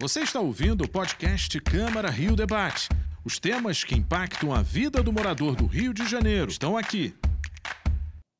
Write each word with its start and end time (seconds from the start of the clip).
Você 0.00 0.20
está 0.20 0.40
ouvindo 0.40 0.84
o 0.84 0.88
podcast 0.88 1.60
Câmara 1.60 2.08
Rio 2.08 2.34
Debate. 2.34 2.88
Os 3.22 3.38
temas 3.38 3.84
que 3.84 3.94
impactam 3.94 4.50
a 4.50 4.62
vida 4.62 5.02
do 5.02 5.12
morador 5.12 5.54
do 5.54 5.66
Rio 5.66 5.92
de 5.92 6.08
Janeiro 6.08 6.50
estão 6.50 6.74
aqui. 6.74 7.14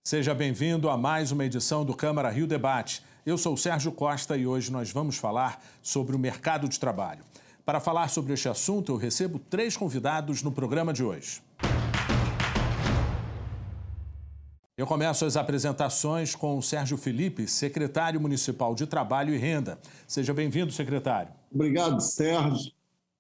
Seja 0.03 0.35
bem-vindo 0.35 0.89
a 0.89 0.97
mais 0.97 1.31
uma 1.33 1.45
edição 1.45 1.85
do 1.85 1.93
Câmara 1.93 2.31
Rio 2.31 2.47
Debate. 2.47 3.03
Eu 3.27 3.37
sou 3.37 3.53
o 3.53 3.59
Sérgio 3.59 3.93
Costa 3.93 4.39
e 4.39 4.47
hoje 4.47 4.73
nós 4.73 4.91
vamos 4.91 5.19
falar 5.19 5.63
sobre 5.83 6.17
o 6.17 6.19
mercado 6.19 6.67
de 6.67 6.81
trabalho. 6.81 7.23
Para 7.63 7.79
falar 7.79 8.09
sobre 8.09 8.33
este 8.33 8.49
assunto, 8.49 8.93
eu 8.93 8.97
recebo 8.97 9.39
três 9.39 9.77
convidados 9.77 10.43
no 10.43 10.51
programa 10.51 10.95
de 10.95 11.05
hoje. 11.05 11.43
Eu 14.81 14.87
começo 14.87 15.27
as 15.27 15.37
apresentações 15.37 16.35
com 16.35 16.57
o 16.57 16.63
Sérgio 16.63 16.97
Felipe, 16.97 17.47
secretário 17.47 18.19
municipal 18.19 18.75
de 18.75 18.87
Trabalho 18.87 19.35
e 19.35 19.37
Renda. 19.37 19.79
Seja 20.09 20.33
bem-vindo, 20.33 20.73
secretário. 20.73 21.31
Obrigado, 21.53 22.01
Sérgio. 22.01 22.73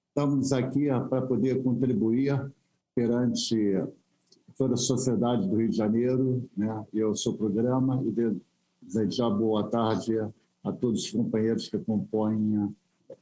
Estamos 0.08 0.54
aqui 0.54 0.86
para 1.10 1.20
poder 1.20 1.62
contribuir 1.62 2.50
perante 2.94 3.78
toda 4.56 4.72
a 4.72 4.78
sociedade 4.78 5.46
do 5.46 5.56
Rio 5.58 5.68
de 5.68 5.76
Janeiro, 5.76 6.48
né, 6.56 6.82
e 6.94 7.02
ao 7.02 7.14
seu 7.14 7.34
programa, 7.34 8.02
e 8.06 8.40
desejar 8.80 9.28
boa 9.28 9.68
tarde 9.68 10.18
a 10.64 10.72
todos 10.72 11.04
os 11.04 11.10
companheiros 11.10 11.68
que 11.68 11.78
compõem 11.78 12.74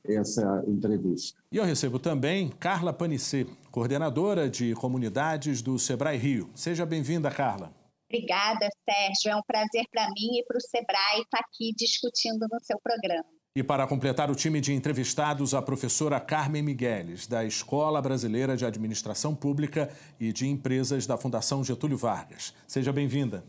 essa 0.04 0.62
entrevista. 0.68 1.40
E 1.50 1.56
eu 1.56 1.64
recebo 1.64 1.98
também 1.98 2.50
Carla 2.50 2.92
Panicê, 2.92 3.48
coordenadora 3.72 4.48
de 4.48 4.76
comunidades 4.76 5.60
do 5.60 5.76
Sebrae 5.76 6.16
Rio. 6.16 6.48
Seja 6.54 6.86
bem-vinda, 6.86 7.32
Carla. 7.32 7.76
Obrigada, 8.10 8.68
Sérgio. 8.84 9.30
É 9.30 9.36
um 9.36 9.42
prazer 9.46 9.84
para 9.92 10.06
mim 10.08 10.38
e 10.38 10.44
para 10.44 10.56
o 10.56 10.60
Sebrae 10.60 11.20
estar 11.20 11.40
aqui 11.40 11.74
discutindo 11.76 12.46
no 12.50 12.58
seu 12.62 12.78
programa. 12.82 13.28
E 13.54 13.62
para 13.62 13.86
completar 13.86 14.30
o 14.30 14.34
time 14.34 14.60
de 14.60 14.72
entrevistados, 14.72 15.52
a 15.52 15.60
professora 15.60 16.20
Carmen 16.20 16.62
Migueles, 16.62 17.26
da 17.26 17.44
Escola 17.44 18.00
Brasileira 18.00 18.56
de 18.56 18.64
Administração 18.64 19.34
Pública 19.34 19.90
e 20.18 20.32
de 20.32 20.46
Empresas 20.46 21.06
da 21.06 21.18
Fundação 21.18 21.62
Getúlio 21.62 21.98
Vargas. 21.98 22.54
Seja 22.66 22.92
bem-vinda. 22.92 23.44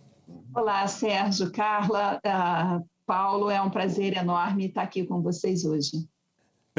Olá, 0.54 0.88
Sérgio, 0.88 1.52
Carla, 1.52 2.20
uh, 2.26 2.90
Paulo, 3.06 3.50
é 3.50 3.62
um 3.62 3.70
prazer 3.70 4.18
enorme 4.18 4.68
estar 4.68 4.82
aqui 4.82 5.06
com 5.06 5.22
vocês 5.22 5.64
hoje. 5.64 6.08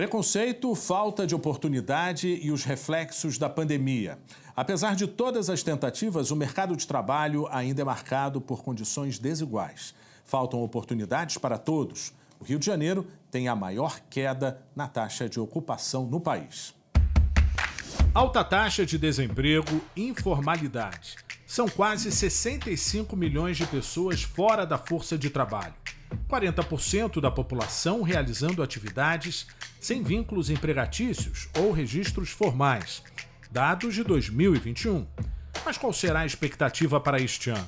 Preconceito, 0.01 0.75
falta 0.75 1.27
de 1.27 1.35
oportunidade 1.35 2.27
e 2.43 2.51
os 2.51 2.65
reflexos 2.65 3.37
da 3.37 3.51
pandemia. 3.51 4.19
Apesar 4.57 4.97
de 4.97 5.07
todas 5.07 5.51
as 5.51 5.63
tentativas, 5.63 6.31
o 6.31 6.37
mercado 6.37 6.75
de 6.75 6.87
trabalho 6.87 7.47
ainda 7.51 7.83
é 7.83 7.85
marcado 7.85 8.41
por 8.41 8.63
condições 8.63 9.19
desiguais. 9.19 9.95
Faltam 10.25 10.63
oportunidades 10.63 11.37
para 11.37 11.59
todos. 11.59 12.15
O 12.41 12.45
Rio 12.45 12.59
de 12.59 12.65
Janeiro 12.65 13.07
tem 13.31 13.47
a 13.47 13.55
maior 13.55 14.01
queda 14.09 14.63
na 14.75 14.89
taxa 14.89 15.29
de 15.29 15.39
ocupação 15.39 16.07
no 16.07 16.19
país. 16.19 16.75
Alta 18.15 18.43
taxa 18.43 18.87
de 18.87 18.97
desemprego, 18.97 19.83
informalidade. 19.95 21.17
São 21.47 21.69
quase 21.69 22.11
65 22.11 23.15
milhões 23.15 23.59
de 23.59 23.67
pessoas 23.67 24.23
fora 24.23 24.65
da 24.65 24.79
força 24.79 25.19
de 25.19 25.29
trabalho. 25.29 25.75
40% 26.29 27.21
da 27.21 27.31
população 27.31 28.03
realizando 28.03 28.63
atividades 28.63 29.47
sem 29.81 30.03
vínculos 30.03 30.51
empregatícios 30.51 31.49
ou 31.59 31.73
registros 31.73 32.31
formais. 32.31 33.03
Dados 33.51 33.95
de 33.95 34.05
2021. 34.05 35.07
Mas 35.65 35.77
qual 35.77 35.93
será 35.93 36.21
a 36.21 36.27
expectativa 36.27 37.01
para 37.01 37.21
este 37.21 37.51
ano? 37.51 37.67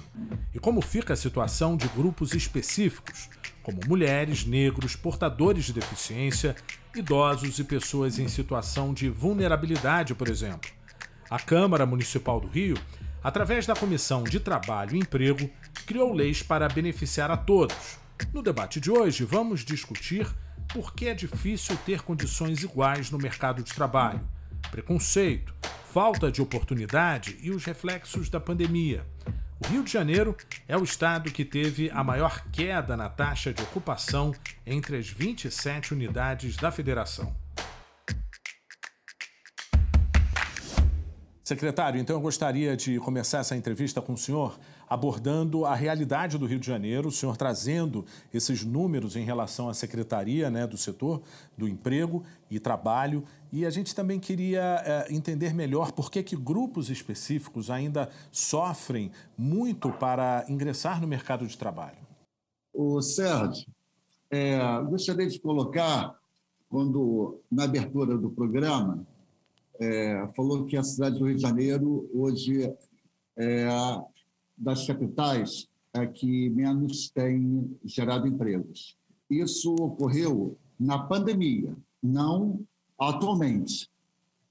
E 0.54 0.58
como 0.58 0.80
fica 0.80 1.14
a 1.14 1.16
situação 1.16 1.76
de 1.76 1.88
grupos 1.88 2.32
específicos, 2.34 3.28
como 3.62 3.80
mulheres, 3.86 4.44
negros, 4.44 4.94
portadores 4.94 5.64
de 5.64 5.72
deficiência, 5.72 6.54
idosos 6.94 7.58
e 7.58 7.64
pessoas 7.64 8.18
em 8.18 8.28
situação 8.28 8.94
de 8.94 9.08
vulnerabilidade, 9.08 10.14
por 10.14 10.28
exemplo? 10.28 10.70
A 11.28 11.38
Câmara 11.38 11.84
Municipal 11.84 12.40
do 12.40 12.48
Rio, 12.48 12.76
através 13.22 13.66
da 13.66 13.74
Comissão 13.74 14.22
de 14.22 14.38
Trabalho 14.38 14.94
e 14.94 15.00
Emprego, 15.00 15.50
criou 15.86 16.12
leis 16.12 16.42
para 16.42 16.68
beneficiar 16.68 17.30
a 17.30 17.36
todos 17.36 18.01
no 18.32 18.42
debate 18.42 18.80
de 18.80 18.90
hoje, 18.90 19.24
vamos 19.24 19.64
discutir 19.64 20.26
por 20.72 20.94
que 20.94 21.08
é 21.08 21.14
difícil 21.14 21.76
ter 21.84 22.02
condições 22.02 22.62
iguais 22.62 23.10
no 23.10 23.18
mercado 23.18 23.62
de 23.62 23.72
trabalho, 23.72 24.26
preconceito, 24.70 25.54
falta 25.92 26.30
de 26.30 26.40
oportunidade 26.40 27.38
e 27.42 27.50
os 27.50 27.64
reflexos 27.64 28.30
da 28.30 28.40
pandemia. 28.40 29.06
O 29.64 29.68
Rio 29.68 29.84
de 29.84 29.92
Janeiro 29.92 30.36
é 30.66 30.76
o 30.76 30.82
estado 30.82 31.30
que 31.30 31.44
teve 31.44 31.90
a 31.90 32.02
maior 32.02 32.44
queda 32.50 32.96
na 32.96 33.08
taxa 33.08 33.52
de 33.52 33.62
ocupação 33.62 34.34
entre 34.66 34.96
as 34.96 35.08
27 35.08 35.92
unidades 35.92 36.56
da 36.56 36.72
federação. 36.72 37.34
Secretário, 41.44 42.00
então 42.00 42.16
eu 42.16 42.20
gostaria 42.20 42.76
de 42.76 42.98
começar 42.98 43.38
essa 43.38 43.54
entrevista 43.54 44.00
com 44.00 44.14
o 44.14 44.18
senhor 44.18 44.58
abordando 44.92 45.64
a 45.64 45.74
realidade 45.74 46.36
do 46.36 46.44
Rio 46.44 46.58
de 46.58 46.66
Janeiro, 46.66 47.08
o 47.08 47.12
senhor 47.12 47.34
trazendo 47.34 48.04
esses 48.32 48.62
números 48.62 49.16
em 49.16 49.24
relação 49.24 49.70
à 49.70 49.74
secretaria 49.74 50.50
né, 50.50 50.66
do 50.66 50.76
setor 50.76 51.22
do 51.56 51.66
emprego 51.66 52.22
e 52.50 52.60
trabalho. 52.60 53.24
E 53.50 53.64
a 53.64 53.70
gente 53.70 53.94
também 53.94 54.20
queria 54.20 54.82
é, 54.84 55.14
entender 55.14 55.54
melhor 55.54 55.92
por 55.92 56.10
que, 56.10 56.22
que 56.22 56.36
grupos 56.36 56.90
específicos 56.90 57.70
ainda 57.70 58.10
sofrem 58.30 59.10
muito 59.36 59.90
para 59.90 60.44
ingressar 60.46 61.00
no 61.00 61.08
mercado 61.08 61.46
de 61.46 61.56
trabalho. 61.56 61.96
O 62.74 63.00
Sérgio, 63.00 63.66
é, 64.30 64.58
gostaria 64.82 65.26
de 65.26 65.38
colocar, 65.40 66.14
quando 66.68 67.40
na 67.50 67.64
abertura 67.64 68.18
do 68.18 68.28
programa, 68.28 69.06
é, 69.80 70.28
falou 70.36 70.66
que 70.66 70.76
a 70.76 70.82
cidade 70.82 71.18
do 71.18 71.24
Rio 71.24 71.36
de 71.36 71.42
Janeiro 71.42 72.10
hoje 72.12 72.70
é 73.38 73.66
das 74.56 74.86
capitais 74.86 75.68
é 75.94 76.06
que 76.06 76.48
menos 76.50 77.10
tem 77.10 77.76
gerado 77.84 78.26
empregos. 78.26 78.96
Isso 79.28 79.74
ocorreu 79.74 80.56
na 80.78 80.98
pandemia, 80.98 81.76
não 82.02 82.60
atualmente. 82.98 83.90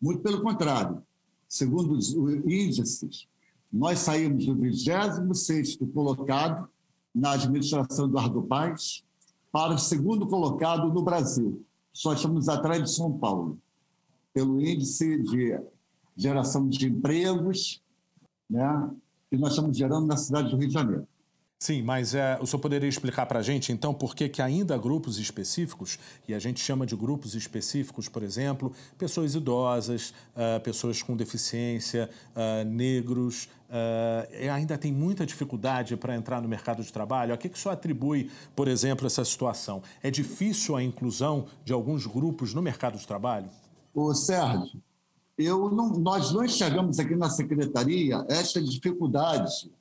Muito 0.02 0.22
pelo 0.22 0.42
contrário. 0.42 1.02
Segundo 1.48 1.94
os 1.94 2.14
índices, 2.14 3.28
nós 3.72 4.00
saímos 4.00 4.46
do 4.46 4.56
26º 4.56 5.92
colocado 5.94 6.70
na 7.14 7.32
administração 7.34 8.08
do 8.08 8.18
Ardo 8.18 8.44
Paz 8.44 9.04
para 9.52 9.74
o 9.74 9.78
segundo 9.78 10.28
colocado 10.28 10.92
no 10.94 11.04
Brasil. 11.04 11.64
Só 11.94 12.14
estamos 12.14 12.48
atrás 12.48 12.84
de 12.84 12.92
São 12.92 13.12
Paulo 13.12 13.60
pelo 14.34 14.62
índice 14.62 15.22
de 15.24 15.60
geração 16.16 16.68
de 16.68 16.88
empregos 16.88 17.82
né, 18.50 18.90
que 19.32 19.38
nós 19.38 19.52
estamos 19.52 19.78
gerando 19.78 20.06
na 20.06 20.18
cidade 20.18 20.52
do 20.52 20.58
Rio 20.58 20.68
de 20.68 20.74
Janeiro. 20.74 21.08
Sim, 21.58 21.84
mas 21.84 22.16
é, 22.16 22.38
o 22.42 22.48
senhor 22.48 22.60
poderia 22.60 22.90
explicar 22.90 23.28
para 23.28 23.40
a 23.40 23.42
gente, 23.42 23.72
então, 23.72 23.94
por 23.94 24.16
que, 24.16 24.28
que 24.28 24.42
ainda 24.42 24.74
há 24.74 24.78
grupos 24.80 25.20
específicos, 25.20 26.00
e 26.28 26.34
a 26.34 26.40
gente 26.40 26.60
chama 26.60 26.88
de 26.88 26.96
grupos 26.96 27.36
específicos, 27.36 28.10
por 28.10 28.24
exemplo, 28.24 28.74
pessoas 28.98 29.36
idosas, 29.36 30.12
uh, 30.36 30.60
pessoas 30.62 31.04
com 31.04 31.16
deficiência, 31.16 32.10
uh, 32.36 32.66
negros, 32.68 33.48
uh, 33.70 34.52
ainda 34.52 34.76
tem 34.76 34.92
muita 34.92 35.24
dificuldade 35.24 35.96
para 35.96 36.16
entrar 36.16 36.42
no 36.42 36.50
mercado 36.50 36.84
de 36.84 36.92
trabalho? 36.92 37.32
A 37.32 37.38
que, 37.38 37.48
que 37.48 37.56
o 37.56 37.62
senhor 37.62 37.74
atribui, 37.74 38.32
por 38.56 38.68
exemplo, 38.68 39.06
essa 39.06 39.24
situação? 39.24 39.84
É 40.02 40.10
difícil 40.10 40.76
a 40.76 40.84
inclusão 40.84 41.46
de 41.64 41.72
alguns 41.72 42.08
grupos 42.08 42.56
no 42.56 42.62
mercado 42.64 42.98
de 42.98 43.06
trabalho? 43.06 43.52
O 43.94 44.16
Sérgio, 44.16 44.82
eu 45.46 45.70
não, 45.70 45.90
nós 46.00 46.32
não 46.32 46.44
enxergamos 46.44 47.00
aqui 47.00 47.16
na 47.16 47.30
secretaria 47.30 48.26
esta 48.30 48.62
dificuldade 48.62 49.72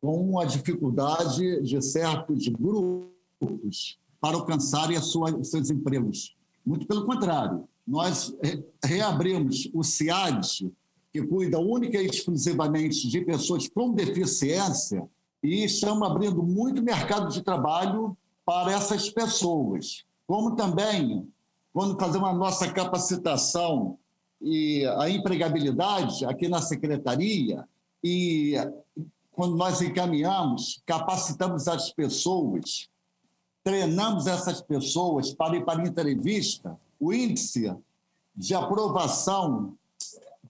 com 0.00 0.38
a 0.38 0.44
dificuldade 0.44 1.62
de 1.62 1.80
certos 1.80 2.46
grupos 2.48 3.98
para 4.20 4.36
alcançarem 4.36 5.00
sua, 5.00 5.34
os 5.36 5.50
seus 5.50 5.70
empregos. 5.70 6.36
Muito 6.64 6.86
pelo 6.86 7.06
contrário, 7.06 7.68
nós 7.86 8.34
reabrimos 8.82 9.70
o 9.74 9.82
CIAD, 9.82 10.72
que 11.12 11.22
cuida 11.22 11.58
única 11.58 12.02
e 12.02 12.06
exclusivamente 12.06 13.08
de 13.08 13.20
pessoas 13.20 13.68
com 13.68 13.92
deficiência, 13.92 15.06
e 15.42 15.64
estamos 15.64 16.08
abrindo 16.08 16.42
muito 16.42 16.82
mercado 16.82 17.30
de 17.30 17.42
trabalho 17.42 18.16
para 18.44 18.72
essas 18.72 19.10
pessoas. 19.10 20.04
Como 20.26 20.56
também 20.56 21.28
quando 21.72 21.98
fazemos 21.98 22.28
a 22.28 22.34
nossa 22.34 22.72
capacitação 22.72 23.98
e 24.40 24.84
a 24.98 25.08
empregabilidade 25.08 26.24
aqui 26.24 26.48
na 26.48 26.60
secretaria 26.60 27.66
e 28.02 28.54
quando 29.32 29.56
nós 29.56 29.82
encaminhamos, 29.82 30.82
capacitamos 30.86 31.66
as 31.66 31.90
pessoas, 31.90 32.88
treinamos 33.64 34.26
essas 34.26 34.60
pessoas 34.60 35.32
para 35.32 35.56
ir 35.56 35.64
para 35.64 35.86
entrevista, 35.86 36.78
o 37.00 37.12
índice 37.12 37.74
de 38.36 38.54
aprovação 38.54 39.76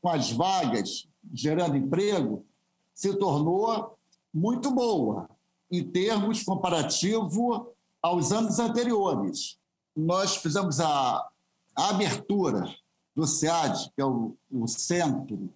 com 0.02 0.08
as 0.08 0.30
vagas 0.32 1.08
gerando 1.32 1.76
emprego 1.76 2.44
se 2.92 3.16
tornou 3.16 3.96
muito 4.32 4.70
boa 4.70 5.28
em 5.70 5.82
termos 5.82 6.42
comparativo 6.42 7.72
aos 8.02 8.32
anos 8.32 8.58
anteriores. 8.58 9.58
Nós 9.96 10.36
fizemos 10.36 10.78
a 10.80 11.26
abertura 11.74 12.68
do 13.14 13.26
SEAD, 13.26 13.90
que 13.94 14.02
é 14.02 14.04
o, 14.04 14.36
o 14.50 14.66
centro 14.66 15.48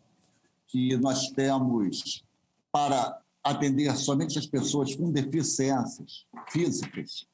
que 0.67 0.97
nós 0.97 1.31
temos 1.31 2.25
para 2.71 3.21
atender 3.43 3.97
somente 3.97 4.39
as 4.39 4.47
pessoas 4.47 4.95
com 4.95 5.11
deficiências 5.11 6.27
físicas, 6.49 7.27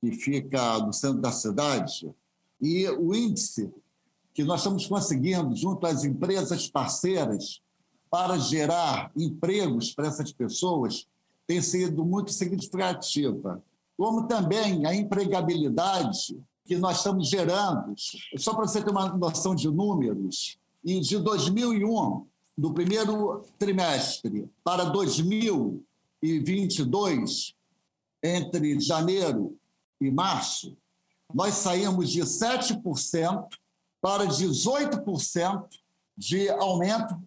que 0.00 0.12
fica 0.12 0.78
no 0.80 0.92
centro 0.92 1.20
da 1.20 1.32
cidade, 1.32 2.14
e 2.60 2.88
o 2.88 3.14
índice 3.14 3.72
que 4.32 4.44
nós 4.44 4.60
estamos 4.60 4.86
conseguindo, 4.86 5.54
junto 5.56 5.86
às 5.86 6.04
empresas 6.04 6.68
parceiras, 6.68 7.62
para 8.10 8.38
gerar 8.38 9.10
empregos 9.16 9.92
para 9.92 10.08
essas 10.08 10.30
pessoas, 10.32 11.06
tem 11.46 11.60
sido 11.60 12.04
muito 12.04 12.32
significativa. 12.32 13.62
Como 13.96 14.26
também 14.26 14.86
a 14.86 14.94
empregabilidade 14.94 16.36
que 16.64 16.76
nós 16.76 16.98
estamos 16.98 17.28
gerando. 17.28 17.94
Só 18.36 18.54
para 18.54 18.66
você 18.66 18.82
ter 18.82 18.90
uma 18.90 19.08
noção 19.08 19.54
de 19.54 19.70
números, 19.70 20.58
e 20.84 21.00
de 21.00 21.18
2001, 21.18 22.26
do 22.56 22.72
primeiro 22.72 23.44
trimestre 23.58 24.48
para 24.62 24.84
2022, 24.84 27.56
entre 28.22 28.78
janeiro 28.78 29.58
e 30.00 30.08
março, 30.10 30.76
nós 31.32 31.54
saímos 31.54 32.10
de 32.10 32.20
7% 32.20 33.48
para 34.00 34.24
18% 34.26 35.66
de 36.16 36.48
aumento 36.50 37.20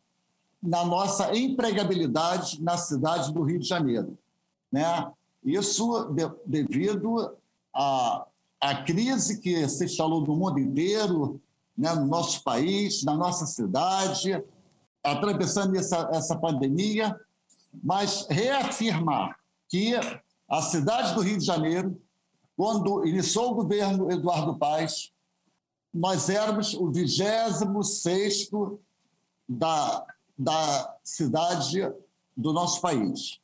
na 0.61 0.85
nossa 0.85 1.35
empregabilidade 1.35 2.63
na 2.63 2.77
cidade 2.77 3.33
do 3.33 3.43
Rio 3.43 3.59
de 3.59 3.67
Janeiro. 3.67 4.17
Né? 4.71 5.11
Isso 5.43 6.05
de, 6.13 6.23
devido 6.45 7.35
à, 7.73 8.25
à 8.59 8.83
crise 8.83 9.39
que 9.39 9.67
se 9.69 9.85
instalou 9.85 10.25
no 10.25 10.35
mundo 10.35 10.59
inteiro, 10.59 11.41
né, 11.77 11.93
no 11.93 12.07
nosso 12.07 12.43
país, 12.43 13.03
na 13.03 13.15
nossa 13.15 13.45
cidade, 13.45 14.43
atravessando 15.03 15.75
essa, 15.75 16.09
essa 16.11 16.35
pandemia, 16.35 17.15
mas 17.83 18.25
reafirmar 18.29 19.37
que 19.69 19.93
a 20.49 20.61
cidade 20.61 21.13
do 21.13 21.21
Rio 21.21 21.37
de 21.37 21.45
Janeiro, 21.45 22.01
quando 22.55 23.05
iniciou 23.05 23.51
o 23.51 23.55
governo 23.55 24.11
Eduardo 24.11 24.57
Paes, 24.57 25.11
nós 25.93 26.29
éramos 26.29 26.73
o 26.73 26.91
26 26.91 27.59
da, 29.47 30.05
da 30.37 30.97
cidade 31.03 31.91
do 32.35 32.53
nosso 32.53 32.81
país, 32.81 33.39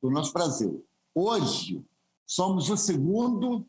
do 0.00 0.10
nosso 0.10 0.32
Brasil. 0.32 0.84
Hoje, 1.14 1.84
somos 2.26 2.70
o 2.70 2.76
segundo 2.76 3.66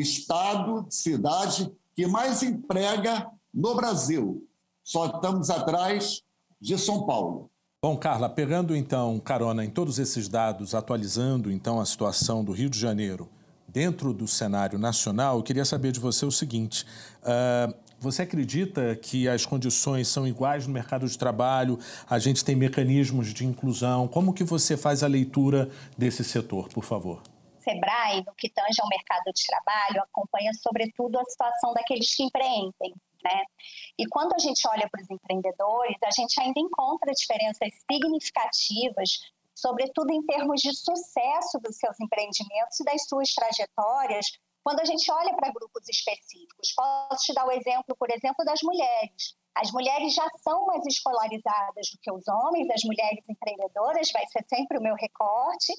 estado, 0.00 0.86
cidade 0.90 1.70
que 1.94 2.06
mais 2.06 2.42
emprega 2.42 3.30
no 3.52 3.74
Brasil. 3.74 4.46
Só 4.82 5.06
estamos 5.06 5.50
atrás 5.50 6.22
de 6.60 6.78
São 6.78 7.06
Paulo. 7.06 7.50
Bom, 7.82 7.96
Carla, 7.96 8.28
pegando 8.28 8.76
então 8.76 9.18
carona 9.20 9.64
em 9.64 9.70
todos 9.70 9.98
esses 9.98 10.28
dados, 10.28 10.74
atualizando 10.74 11.50
então 11.50 11.80
a 11.80 11.86
situação 11.86 12.44
do 12.44 12.52
Rio 12.52 12.68
de 12.68 12.78
Janeiro 12.78 13.28
dentro 13.66 14.12
do 14.12 14.26
cenário 14.26 14.78
nacional, 14.78 15.36
eu 15.36 15.42
queria 15.42 15.64
saber 15.64 15.92
de 15.92 16.00
você 16.00 16.26
o 16.26 16.30
seguinte: 16.30 16.84
uh, 17.22 17.74
você 17.98 18.22
acredita 18.22 18.96
que 18.96 19.28
as 19.28 19.46
condições 19.46 20.08
são 20.08 20.26
iguais 20.26 20.66
no 20.66 20.72
mercado 20.72 21.06
de 21.06 21.16
trabalho? 21.16 21.78
A 22.08 22.18
gente 22.18 22.44
tem 22.44 22.56
mecanismos 22.56 23.32
de 23.32 23.46
inclusão? 23.46 24.08
Como 24.08 24.32
que 24.32 24.44
você 24.44 24.76
faz 24.76 25.02
a 25.02 25.06
leitura 25.06 25.68
desse 25.96 26.24
setor, 26.24 26.68
por 26.68 26.84
favor? 26.84 27.22
Sebrae, 27.60 28.24
no 28.24 28.34
que 28.34 28.48
tange 28.50 28.80
ao 28.80 28.88
mercado 28.88 29.32
de 29.32 29.46
trabalho, 29.46 30.02
acompanha 30.02 30.52
sobretudo 30.54 31.18
a 31.18 31.24
situação 31.24 31.72
daqueles 31.72 32.14
que 32.14 32.24
empreendem, 32.24 32.94
né? 33.22 33.42
E 33.98 34.06
quando 34.08 34.34
a 34.34 34.38
gente 34.38 34.66
olha 34.68 34.88
para 34.90 35.02
os 35.02 35.10
empreendedores, 35.10 35.96
a 36.02 36.10
gente 36.10 36.40
ainda 36.40 36.60
encontra 36.60 37.12
diferenças 37.12 37.68
significativas, 37.90 39.18
sobretudo 39.54 40.10
em 40.12 40.24
termos 40.26 40.60
de 40.60 40.74
sucesso 40.74 41.58
dos 41.62 41.76
seus 41.76 41.98
empreendimentos 42.00 42.80
e 42.80 42.84
das 42.84 43.06
suas 43.06 43.32
trajetórias, 43.34 44.26
quando 44.62 44.80
a 44.80 44.84
gente 44.84 45.10
olha 45.10 45.34
para 45.34 45.52
grupos 45.52 45.88
específicos. 45.88 46.72
Posso 46.74 47.24
te 47.24 47.34
dar 47.34 47.46
o 47.46 47.52
exemplo, 47.52 47.96
por 47.96 48.10
exemplo, 48.10 48.44
das 48.44 48.60
mulheres. 48.62 49.34
As 49.54 49.70
mulheres 49.72 50.14
já 50.14 50.26
são 50.42 50.66
mais 50.66 50.86
escolarizadas 50.86 51.90
do 51.90 51.98
que 52.00 52.12
os 52.12 52.26
homens, 52.28 52.70
as 52.70 52.84
mulheres 52.84 53.24
empreendedoras, 53.28 54.08
vai 54.12 54.26
ser 54.26 54.44
sempre 54.44 54.78
o 54.78 54.82
meu 54.82 54.94
recorte, 54.94 55.72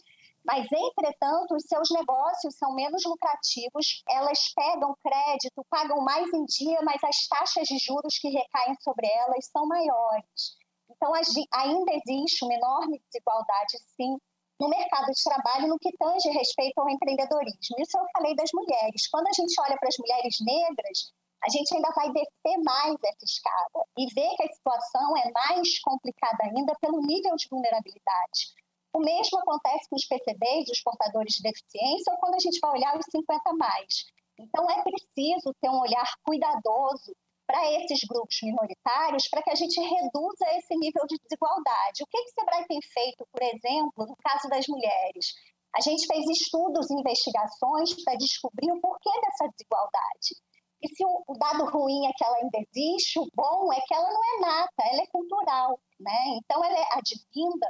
mas, 0.44 0.66
entretanto, 0.72 1.56
os 1.56 1.64
seus 1.64 1.90
negócios 1.92 2.56
são 2.58 2.74
menos 2.74 3.04
lucrativos, 3.06 4.02
elas 4.10 4.40
pegam 4.56 4.96
crédito, 5.04 5.66
pagam 5.70 6.02
mais 6.02 6.28
em 6.34 6.46
dia, 6.46 6.80
mas 6.84 7.04
as 7.04 7.28
taxas 7.28 7.68
de 7.68 7.78
juros 7.78 8.18
que 8.18 8.30
recaem 8.30 8.76
sobre 8.82 9.08
elas 9.08 9.46
são 9.52 9.68
maiores. 9.68 10.58
Então, 10.90 11.14
ainda 11.54 11.92
existe 11.94 12.44
uma 12.44 12.54
enorme 12.54 13.00
desigualdade, 13.06 13.78
sim, 13.96 14.18
no 14.60 14.70
mercado 14.70 15.12
de 15.12 15.24
trabalho 15.24 15.68
no 15.68 15.80
que 15.80 15.92
tange 15.98 16.30
respeito 16.30 16.78
ao 16.80 16.90
empreendedorismo. 16.90 17.78
Isso 17.80 17.98
eu 17.98 18.06
falei 18.14 18.36
das 18.36 18.50
mulheres. 18.54 19.08
Quando 19.10 19.28
a 19.28 19.34
gente 19.34 19.60
olha 19.60 19.78
para 19.78 19.90
as 19.90 19.98
mulheres 19.98 20.38
negras, 20.42 21.12
a 21.44 21.50
gente 21.50 21.74
ainda 21.74 21.90
vai 21.96 22.12
descer 22.12 22.58
mais 22.64 22.94
essa 23.04 23.26
escada 23.26 23.80
e 23.98 24.06
ver 24.14 24.30
que 24.36 24.44
a 24.44 24.54
situação 24.54 25.18
é 25.18 25.32
mais 25.32 25.80
complicada 25.82 26.44
ainda 26.44 26.76
pelo 26.80 27.02
nível 27.02 27.36
de 27.36 27.48
vulnerabilidade. 27.50 28.54
O 28.94 29.00
mesmo 29.00 29.40
acontece 29.40 29.90
com 29.90 29.96
os 29.96 30.06
PCDs, 30.06 30.70
os 30.70 30.82
portadores 30.82 31.36
de 31.36 31.44
deficiência, 31.44 32.12
ou 32.12 32.20
quando 32.20 32.36
a 32.36 32.40
gente 32.40 32.60
vai 32.60 32.72
olhar 32.72 32.98
os 32.98 33.06
50 33.10 33.54
mais. 33.54 34.06
Então, 34.38 34.70
é 34.70 34.84
preciso 34.84 35.54
ter 35.62 35.70
um 35.70 35.80
olhar 35.80 36.08
cuidadoso 36.26 37.16
para 37.48 37.72
esses 37.74 38.00
grupos 38.08 38.38
minoritários, 38.44 39.28
para 39.28 39.44
que 39.44 39.50
a 39.50 39.56
gente 39.56 39.80
reduza 39.80 40.46
esse 40.58 40.76
nível 40.76 41.06
de 41.08 41.18
desigualdade. 41.24 42.04
O 42.04 42.08
que, 42.08 42.24
que 42.24 42.30
o 42.30 42.34
Sebrae 42.34 42.68
tem 42.68 42.80
feito, 42.82 43.28
por 43.32 43.44
exemplo, 43.44 44.06
no 44.08 44.16
caso 44.24 44.48
das 44.50 44.66
mulheres? 44.68 45.36
A 45.76 45.82
gente 45.82 46.08
fez 46.08 46.26
estudos 46.30 46.90
e 46.90 46.94
investigações 46.96 47.94
para 48.04 48.16
descobrir 48.16 48.72
o 48.72 48.82
porquê 48.82 49.12
dessa 49.24 49.52
desigualdade. 49.52 50.36
E 50.82 50.88
se 50.96 51.06
o, 51.06 51.38
dado 51.38 51.66
ruim 51.70 52.08
é 52.08 52.12
que 52.16 52.24
ela 52.24 52.38
ainda 52.38 52.58
existe, 52.58 53.20
o 53.20 53.28
bom 53.36 53.72
é 53.72 53.80
que 53.82 53.94
ela 53.94 54.10
não 54.10 54.24
é 54.24 54.40
nata, 54.42 54.84
ela 54.92 55.02
é 55.04 55.08
cultural. 55.08 55.80
Né? 56.00 56.40
Então, 56.40 56.64
ela 56.64 56.78
é 56.78 56.86
advinda 56.94 57.68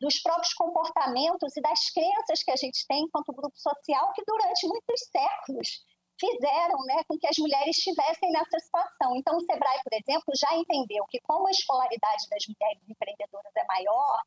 dos 0.00 0.20
próprios 0.22 0.54
comportamentos 0.54 1.56
e 1.56 1.60
das 1.60 1.90
crenças 1.90 2.42
que 2.42 2.50
a 2.50 2.56
gente 2.56 2.86
tem 2.88 3.04
enquanto 3.04 3.32
grupo 3.32 3.56
social 3.56 4.12
que 4.14 4.24
durante 4.26 4.66
muitos 4.66 5.00
séculos 5.10 5.84
fizeram 6.18 6.78
né, 6.84 7.02
com 7.08 7.18
que 7.18 7.26
as 7.26 7.38
mulheres 7.38 7.76
estivessem 7.78 8.30
nessa 8.30 8.58
situação. 8.58 9.16
Então, 9.16 9.36
o 9.36 9.40
Sebrae, 9.40 9.80
por 9.82 9.92
exemplo, 9.94 10.34
já 10.36 10.54
entendeu 10.56 11.06
que, 11.08 11.18
como 11.20 11.48
a 11.48 11.50
escolaridade 11.50 12.28
das 12.28 12.44
mulheres 12.46 12.82
empreendedoras 12.88 13.52
é 13.56 13.64
maior, 13.64 14.20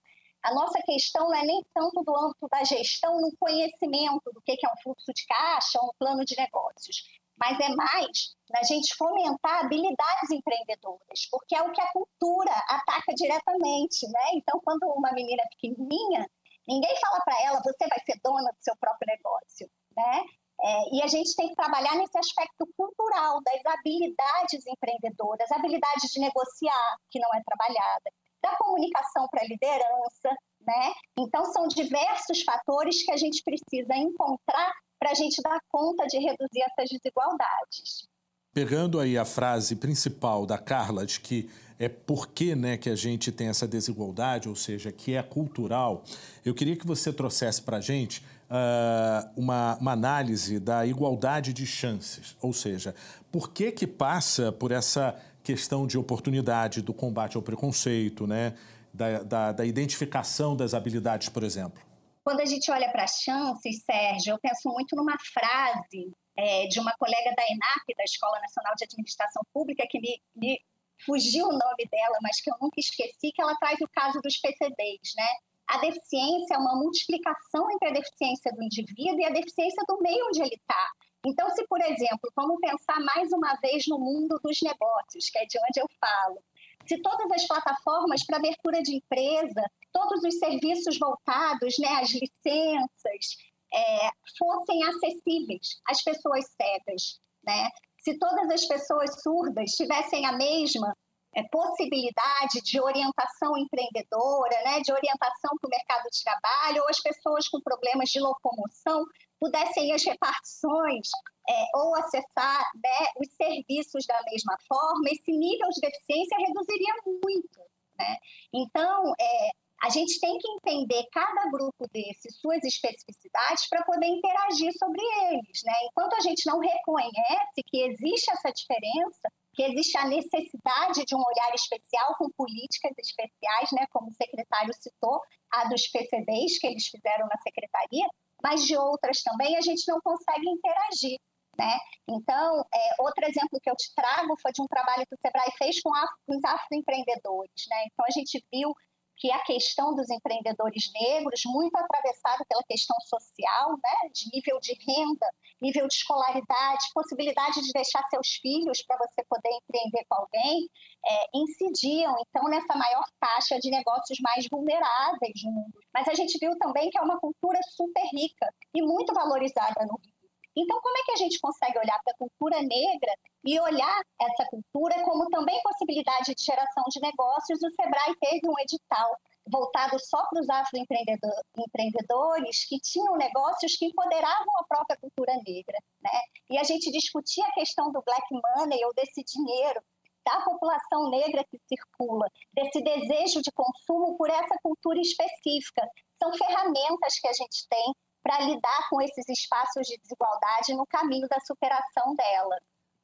a 0.43 0.53
nossa 0.53 0.81
questão 0.81 1.29
não 1.29 1.35
é 1.35 1.45
nem 1.45 1.63
tanto 1.73 2.03
do 2.03 2.15
âmbito 2.17 2.47
da 2.49 2.63
gestão 2.63 3.19
no 3.21 3.31
conhecimento 3.37 4.31
do 4.33 4.41
que 4.41 4.51
é 4.51 4.69
um 4.69 4.81
fluxo 4.81 5.13
de 5.13 5.25
caixa 5.25 5.79
um 5.81 5.93
plano 5.97 6.25
de 6.25 6.35
negócios, 6.35 7.03
mas 7.37 7.59
é 7.59 7.69
mais 7.69 8.35
na 8.51 8.63
gente 8.63 8.95
fomentar 8.95 9.65
habilidades 9.65 10.29
empreendedoras, 10.31 11.27
porque 11.31 11.55
é 11.55 11.61
o 11.61 11.71
que 11.71 11.81
a 11.81 11.91
cultura 11.91 12.53
ataca 12.69 13.13
diretamente, 13.15 14.07
né? 14.07 14.29
Então, 14.35 14.59
quando 14.63 14.83
uma 14.83 15.11
menina 15.11 15.43
pequenininha, 15.51 16.29
ninguém 16.67 16.95
fala 16.99 17.19
para 17.25 17.41
ela, 17.43 17.61
você 17.61 17.87
vai 17.87 17.99
ser 18.05 18.19
dona 18.23 18.51
do 18.51 18.61
seu 18.61 18.75
próprio 18.77 19.07
negócio, 19.07 19.69
né? 19.95 20.23
É, 20.61 20.95
e 20.95 21.01
a 21.01 21.07
gente 21.07 21.35
tem 21.35 21.49
que 21.49 21.55
trabalhar 21.55 21.95
nesse 21.95 22.17
aspecto 22.17 22.65
cultural 22.77 23.41
das 23.43 23.65
habilidades 23.65 24.65
empreendedoras, 24.67 25.51
habilidades 25.51 26.11
de 26.11 26.19
negociar, 26.19 26.97
que 27.09 27.19
não 27.19 27.29
é 27.33 27.41
trabalhada, 27.43 28.11
da 28.41 28.55
comunicação 28.57 29.27
para 29.29 29.41
a 29.41 29.47
liderança, 29.47 30.29
né? 30.61 30.93
Então, 31.17 31.45
são 31.45 31.67
diversos 31.67 32.43
fatores 32.43 33.03
que 33.03 33.11
a 33.11 33.17
gente 33.17 33.41
precisa 33.43 33.95
encontrar 33.95 34.71
para 35.03 35.11
a 35.11 35.15
gente 35.15 35.41
dar 35.41 35.59
conta 35.69 36.05
de 36.07 36.17
reduzir 36.17 36.61
essas 36.61 36.89
desigualdades. 36.89 38.07
Pegando 38.53 39.01
aí 39.01 39.17
a 39.17 39.25
frase 39.25 39.75
principal 39.75 40.45
da 40.45 40.57
Carla 40.57 41.05
de 41.05 41.19
que 41.19 41.49
é 41.77 41.89
porque 41.89 42.55
né, 42.55 42.77
que 42.77 42.89
a 42.89 42.95
gente 42.95 43.29
tem 43.29 43.49
essa 43.49 43.67
desigualdade, 43.67 44.47
ou 44.47 44.55
seja, 44.55 44.93
que 44.93 45.13
é 45.15 45.21
cultural, 45.21 46.05
eu 46.45 46.53
queria 46.53 46.77
que 46.77 46.87
você 46.87 47.11
trouxesse 47.11 47.61
para 47.61 47.77
a 47.77 47.81
gente 47.81 48.23
uh, 48.49 49.29
uma, 49.35 49.75
uma 49.75 49.91
análise 49.91 50.57
da 50.57 50.85
igualdade 50.85 51.51
de 51.51 51.65
chances, 51.65 52.37
ou 52.41 52.53
seja, 52.53 52.95
por 53.29 53.51
que 53.51 53.73
que 53.73 53.85
passa 53.85 54.53
por 54.53 54.71
essa 54.71 55.19
questão 55.43 55.85
de 55.85 55.97
oportunidade 55.97 56.81
do 56.81 56.93
combate 56.93 57.35
ao 57.35 57.43
preconceito, 57.43 58.25
né, 58.25 58.53
da, 58.93 59.21
da, 59.23 59.51
da 59.51 59.65
identificação 59.65 60.55
das 60.55 60.73
habilidades, 60.73 61.27
por 61.27 61.43
exemplo? 61.43 61.92
Quando 62.23 62.39
a 62.39 62.45
gente 62.45 62.71
olha 62.71 62.89
para 62.91 63.05
chances, 63.05 63.83
Sérgio, 63.83 64.33
eu 64.33 64.39
penso 64.39 64.69
muito 64.69 64.95
numa 64.95 65.17
frase 65.33 66.11
é, 66.37 66.67
de 66.67 66.79
uma 66.79 66.93
colega 66.97 67.33
da 67.35 67.43
ENAP, 67.43 67.95
da 67.97 68.03
Escola 68.03 68.39
Nacional 68.39 68.73
de 68.77 68.85
Administração 68.85 69.41
Pública, 69.53 69.85
que 69.89 69.99
me, 69.99 70.21
me 70.35 70.59
fugiu 71.05 71.47
o 71.47 71.51
nome 71.51 71.85
dela, 71.91 72.17
mas 72.21 72.39
que 72.41 72.49
eu 72.49 72.55
nunca 72.61 72.79
esqueci, 72.79 73.31
que 73.33 73.41
ela 73.41 73.55
traz 73.57 73.79
o 73.81 73.89
caso 73.89 74.21
dos 74.21 74.37
PCDs, 74.37 75.13
né? 75.17 75.27
A 75.67 75.77
deficiência 75.79 76.55
é 76.55 76.57
uma 76.57 76.75
multiplicação 76.75 77.69
entre 77.71 77.89
a 77.89 77.93
deficiência 77.93 78.51
do 78.53 78.63
indivíduo 78.63 79.19
e 79.19 79.25
a 79.25 79.29
deficiência 79.29 79.83
do 79.87 79.99
meio 80.01 80.27
onde 80.27 80.41
ele 80.41 80.55
está. 80.55 80.91
Então, 81.25 81.49
se, 81.51 81.65
por 81.67 81.81
exemplo, 81.81 82.31
vamos 82.35 82.59
pensar 82.59 82.99
mais 82.99 83.31
uma 83.31 83.55
vez 83.61 83.85
no 83.87 83.97
mundo 83.97 84.39
dos 84.43 84.61
negócios, 84.61 85.29
que 85.29 85.39
é 85.39 85.45
de 85.45 85.57
onde 85.57 85.79
eu 85.79 85.87
falo, 85.99 86.43
se 86.85 87.01
todas 87.01 87.31
as 87.31 87.47
plataformas 87.47 88.25
para 88.25 88.37
abertura 88.37 88.81
de 88.81 88.95
empresa, 88.95 89.63
todos 89.93 90.23
os 90.23 90.39
serviços 90.39 90.97
voltados, 90.97 91.77
né, 91.79 91.89
as 92.01 92.09
licenças, 92.09 93.37
é, 93.73 94.09
fossem 94.37 94.83
acessíveis 94.83 95.79
às 95.87 96.03
pessoas 96.03 96.45
cegas, 96.59 97.19
né? 97.45 97.69
Se 97.99 98.17
todas 98.19 98.49
as 98.49 98.65
pessoas 98.65 99.21
surdas 99.21 99.71
tivessem 99.71 100.25
a 100.25 100.33
mesma 100.33 100.93
é, 101.35 101.43
possibilidade 101.43 102.61
de 102.63 102.79
orientação 102.79 103.57
empreendedora, 103.57 104.61
né, 104.63 104.81
de 104.81 104.91
orientação 104.91 105.51
para 105.59 105.67
o 105.67 105.71
mercado 105.71 106.03
de 106.11 106.23
trabalho, 106.23 106.83
ou 106.83 106.89
as 106.89 106.99
pessoas 106.99 107.47
com 107.47 107.61
problemas 107.61 108.09
de 108.09 108.19
locomoção 108.19 109.05
pudessem 109.39 109.89
ir 109.89 109.93
às 109.93 110.03
repartições 110.05 111.09
é, 111.49 111.77
ou 111.77 111.95
acessar 111.95 112.63
né, 112.75 113.07
os 113.17 113.29
serviços 113.33 114.05
da 114.05 114.21
mesma 114.31 114.55
forma, 114.67 115.09
esse 115.09 115.31
nível 115.31 115.69
de 115.69 115.81
deficiência 115.81 116.37
reduziria 116.37 116.93
muito. 117.05 117.59
Né? 117.97 118.17
Então, 118.53 119.13
é, 119.19 119.49
a 119.83 119.89
gente 119.89 120.17
tem 120.21 120.37
que 120.37 120.47
entender 120.47 121.03
cada 121.11 121.51
grupo 121.51 121.85
desses, 121.91 122.39
suas 122.39 122.63
especificidades, 122.63 123.67
para 123.67 123.83
poder 123.83 124.07
interagir 124.07 124.71
sobre 124.79 125.01
eles. 125.27 125.61
Né? 125.61 125.73
Enquanto 125.89 126.13
a 126.13 126.21
gente 126.21 126.45
não 126.45 126.57
reconhece 126.57 127.61
que 127.67 127.81
existe 127.81 128.31
essa 128.31 128.49
diferença, 128.53 129.27
que 129.53 129.61
existe 129.61 129.97
a 129.97 130.07
necessidade 130.07 131.03
de 131.05 131.13
um 131.13 131.19
olhar 131.19 131.53
especial 131.53 132.15
com 132.17 132.29
políticas 132.31 132.93
especiais, 132.97 133.71
né, 133.73 133.85
como 133.91 134.07
o 134.07 134.13
secretário 134.13 134.73
citou, 134.73 135.19
a 135.51 135.67
dos 135.67 135.85
PCDs 135.89 136.57
que 136.59 136.67
eles 136.67 136.87
fizeram 136.87 137.27
na 137.27 137.37
secretaria, 137.41 138.07
mas 138.41 138.65
de 138.65 138.77
outras 138.77 139.21
também, 139.21 139.57
a 139.57 139.61
gente 139.61 139.83
não 139.91 139.99
consegue 139.99 140.47
interagir. 140.49 141.19
Né? 141.59 141.77
Então, 142.07 142.65
é, 142.73 143.01
outro 143.01 143.25
exemplo 143.27 143.59
que 143.61 143.69
eu 143.69 143.75
te 143.75 143.93
trago 143.93 144.33
foi 144.41 144.51
de 144.53 144.61
um 144.61 144.67
trabalho 144.67 145.05
que 145.05 145.13
o 145.13 145.19
Sebrae 145.19 145.51
fez 145.57 145.81
com, 145.81 145.91
com 146.25 146.37
os 146.37 146.43
afroempreendedores. 146.43 147.65
Né? 147.69 147.85
Então, 147.91 148.05
a 148.07 148.11
gente 148.11 148.43
viu 148.51 148.73
que 149.17 149.31
a 149.31 149.43
questão 149.43 149.95
dos 149.95 150.09
empreendedores 150.09 150.91
negros, 150.93 151.41
muito 151.45 151.75
atravessada 151.75 152.43
pela 152.47 152.63
questão 152.63 152.95
social, 153.01 153.71
né, 153.71 154.09
de 154.11 154.29
nível 154.33 154.59
de 154.59 154.73
renda, 154.73 155.27
nível 155.61 155.87
de 155.87 155.93
escolaridade, 155.93 156.91
possibilidade 156.93 157.61
de 157.61 157.71
deixar 157.71 158.03
seus 158.09 158.35
filhos 158.41 158.83
para 158.85 158.97
você 158.97 159.23
poder 159.29 159.49
empreender 159.49 160.05
com 160.09 160.15
alguém, 160.15 160.69
é, 161.05 161.29
incidiam, 161.33 162.15
então, 162.27 162.43
nessa 162.49 162.75
maior 162.75 163.05
taxa 163.19 163.59
de 163.59 163.69
negócios 163.69 164.19
mais 164.21 164.47
vulneráveis 164.49 165.41
no 165.43 165.51
mundo. 165.51 165.79
Mas 165.93 166.07
a 166.07 166.13
gente 166.13 166.37
viu 166.39 166.57
também 166.57 166.89
que 166.89 166.97
é 166.97 167.01
uma 167.01 167.19
cultura 167.19 167.59
super 167.75 168.03
rica 168.13 168.53
e 168.73 168.81
muito 168.81 169.13
valorizada 169.13 169.85
no 169.85 169.97
Rio. 170.03 170.12
Então, 170.55 170.79
como 170.81 170.97
é 170.97 171.03
que 171.05 171.13
a 171.13 171.17
gente 171.17 171.39
consegue 171.39 171.79
olhar 171.79 171.99
para 172.03 172.13
a 172.13 172.17
cultura 172.17 172.61
negra 172.61 173.11
e 173.43 173.59
olhar 173.59 174.01
essa 174.21 174.45
cultura 174.49 175.03
como 175.03 175.27
também 175.29 175.59
possibilidade 175.61 176.33
de 176.35 176.43
geração 176.43 176.83
de 176.89 176.99
negócios? 177.01 177.61
O 177.61 177.69
Sebrae 177.71 178.15
teve 178.19 178.47
um 178.47 178.59
edital 178.59 179.17
voltado 179.47 179.97
só 179.99 180.25
para 180.29 180.41
os 180.41 180.49
afroempreendedores 180.49 182.65
que 182.67 182.79
tinham 182.79 183.17
negócios 183.17 183.75
que 183.75 183.85
empoderavam 183.85 184.57
a 184.59 184.63
própria 184.63 184.97
cultura 184.97 185.33
negra. 185.45 185.77
Né? 186.01 186.21
E 186.51 186.57
a 186.57 186.63
gente 186.63 186.89
discutia 186.91 187.45
a 187.45 187.53
questão 187.53 187.91
do 187.91 188.01
black 188.03 188.25
money 188.31 188.83
ou 188.85 188.93
desse 188.93 189.21
dinheiro 189.23 189.81
da 190.25 190.39
população 190.41 191.09
negra 191.09 191.43
que 191.43 191.57
circula, 191.67 192.29
desse 192.53 192.81
desejo 192.81 193.41
de 193.41 193.51
consumo 193.51 194.15
por 194.17 194.29
essa 194.29 194.57
cultura 194.63 195.01
específica. 195.01 195.85
São 196.17 196.33
ferramentas 196.33 197.19
que 197.19 197.27
a 197.27 197.33
gente 197.33 197.67
tem 197.67 197.93
para 198.23 198.39
lidar 198.41 198.89
com 198.89 199.01
esses 199.01 199.27
espaços 199.27 199.85
de 199.85 199.97
desigualdade 199.97 200.73
no 200.73 200.85
caminho 200.85 201.27
da 201.27 201.37
superação 201.45 202.15
dela. 202.15 202.57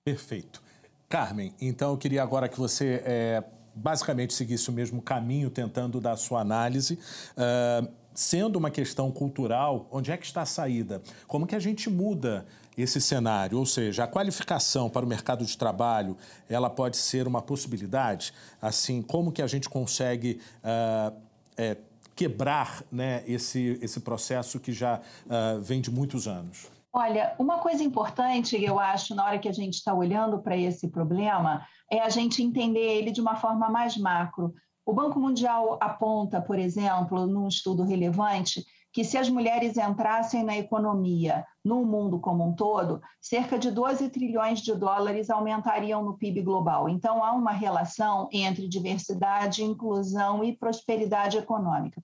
Perfeito. 0.04 0.64
Carmen, 1.10 1.54
então 1.60 1.92
eu 1.92 1.98
queria 1.98 2.24
agora 2.24 2.48
que 2.48 2.58
você 2.58 3.04
é, 3.06 3.44
basicamente 3.76 4.34
seguisse 4.34 4.70
o 4.70 4.74
mesmo 4.74 5.02
caminho, 5.02 5.50
tentando 5.50 6.00
dar 6.00 6.14
a 6.14 6.18
sua 6.18 6.40
análise. 6.40 7.00
Uh, 7.34 8.00
sendo 8.14 8.58
uma 8.58 8.70
questão 8.70 9.12
cultural, 9.12 9.88
onde 9.92 10.12
é 10.12 10.18
que 10.18 10.26
está 10.26 10.42
a 10.42 10.46
saída? 10.46 11.02
Como 11.26 11.48
que 11.48 11.56
a 11.56 11.60
gente 11.60 11.90
muda 11.90 12.46
esse 12.78 13.00
cenário? 13.00 13.58
Ou 13.58 13.66
seja, 13.66 14.04
a 14.04 14.08
qualificação 14.08 14.90
para 14.90 15.06
o 15.06 15.08
mercado 15.08 15.46
de 15.46 15.58
trabalho, 15.58 16.18
ela 16.50 16.70
pode 16.70 16.98
ser 16.98 17.28
uma 17.28 17.42
possibilidade? 17.42 18.34
Assim, 18.62 19.02
como 19.02 19.32
que 19.32 19.42
a 19.42 19.48
gente 19.48 19.70
consegue 19.70 20.42
uh, 20.64 21.16
é, 21.58 21.78
quebrar 22.20 22.84
né, 22.92 23.24
esse, 23.26 23.80
esse 23.82 24.02
processo 24.02 24.60
que 24.60 24.74
já 24.74 25.00
uh, 25.00 25.62
vem 25.62 25.80
de 25.80 25.90
muitos 25.90 26.28
anos? 26.28 26.70
Olha, 26.92 27.34
uma 27.40 27.60
coisa 27.60 27.82
importante, 27.82 28.62
eu 28.62 28.78
acho, 28.78 29.16
na 29.16 29.24
hora 29.24 29.40
que 29.40 29.48
a 29.48 29.54
gente 29.54 29.76
está 29.76 29.94
olhando 29.94 30.38
para 30.40 30.58
esse 30.58 30.90
problema, 30.90 31.66
é 31.90 32.02
a 32.02 32.10
gente 32.10 32.44
entender 32.44 32.98
ele 32.98 33.12
de 33.12 33.22
uma 33.22 33.38
forma 33.38 33.70
mais 33.70 33.96
macro. 33.96 34.54
O 34.86 34.92
Banco 34.92 35.18
Mundial 35.18 35.78
aponta, 35.80 36.42
por 36.42 36.60
exemplo, 36.60 37.26
num 37.26 37.48
estudo 37.48 37.84
relevante, 37.84 38.66
que 38.92 39.06
se 39.06 39.18
as 39.18 39.30
mulheres 39.30 39.78
entrassem 39.78 40.44
na 40.44 40.58
economia 40.58 41.46
no 41.64 41.86
mundo 41.86 42.20
como 42.20 42.46
um 42.46 42.54
todo, 42.54 43.02
cerca 43.22 43.58
de 43.58 43.72
12 43.72 44.10
trilhões 44.10 44.60
de 44.60 44.76
dólares 44.76 45.30
aumentariam 45.30 46.04
no 46.04 46.18
PIB 46.18 46.42
global. 46.42 46.90
Então, 46.90 47.24
há 47.24 47.32
uma 47.32 47.54
relação 47.54 48.28
entre 48.30 48.68
diversidade, 48.68 49.64
inclusão 49.64 50.44
e 50.44 50.58
prosperidade 50.58 51.38
econômica. 51.38 52.04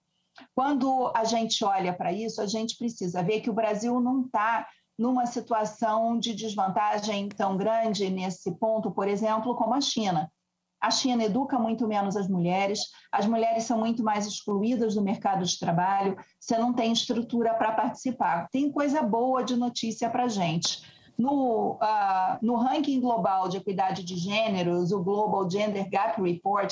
Quando 0.56 1.12
a 1.14 1.26
gente 1.26 1.66
olha 1.66 1.94
para 1.94 2.14
isso, 2.14 2.42
a 2.42 2.48
gente 2.48 2.78
precisa 2.78 3.22
ver 3.22 3.42
que 3.42 3.50
o 3.50 3.54
Brasil 3.54 4.00
não 4.00 4.22
está 4.22 4.66
numa 4.98 5.26
situação 5.26 6.18
de 6.18 6.34
desvantagem 6.34 7.28
tão 7.28 7.58
grande 7.58 8.10
nesse 8.10 8.58
ponto, 8.58 8.90
por 8.90 9.06
exemplo, 9.10 9.54
como 9.56 9.74
a 9.74 9.82
China. 9.82 10.32
A 10.80 10.90
China 10.90 11.26
educa 11.26 11.60
muito 11.60 11.86
menos 11.88 12.16
as 12.16 12.30
mulheres, 12.30 12.80
as 13.12 13.26
mulheres 13.26 13.64
são 13.64 13.78
muito 13.78 14.02
mais 14.02 14.26
excluídas 14.26 14.96
do 14.96 15.02
mercado 15.02 15.44
de 15.44 15.60
trabalho, 15.60 16.16
você 16.40 16.58
não 16.58 16.72
tem 16.72 16.94
estrutura 16.94 17.54
para 17.54 17.74
participar. 17.74 18.48
Tem 18.50 18.72
coisa 18.72 19.02
boa 19.02 19.44
de 19.44 19.58
notícia 19.58 20.10
para 20.10 20.26
a 20.26 20.30
gente. 20.30 20.84
No, 21.18 21.74
uh, 21.82 22.38
no 22.42 22.56
ranking 22.56 23.02
global 23.02 23.50
de 23.50 23.58
equidade 23.58 24.04
de 24.04 24.16
gêneros, 24.16 24.92
o 24.92 25.04
Global 25.04 25.50
Gender 25.50 25.90
Gap 25.90 26.22
Report, 26.22 26.72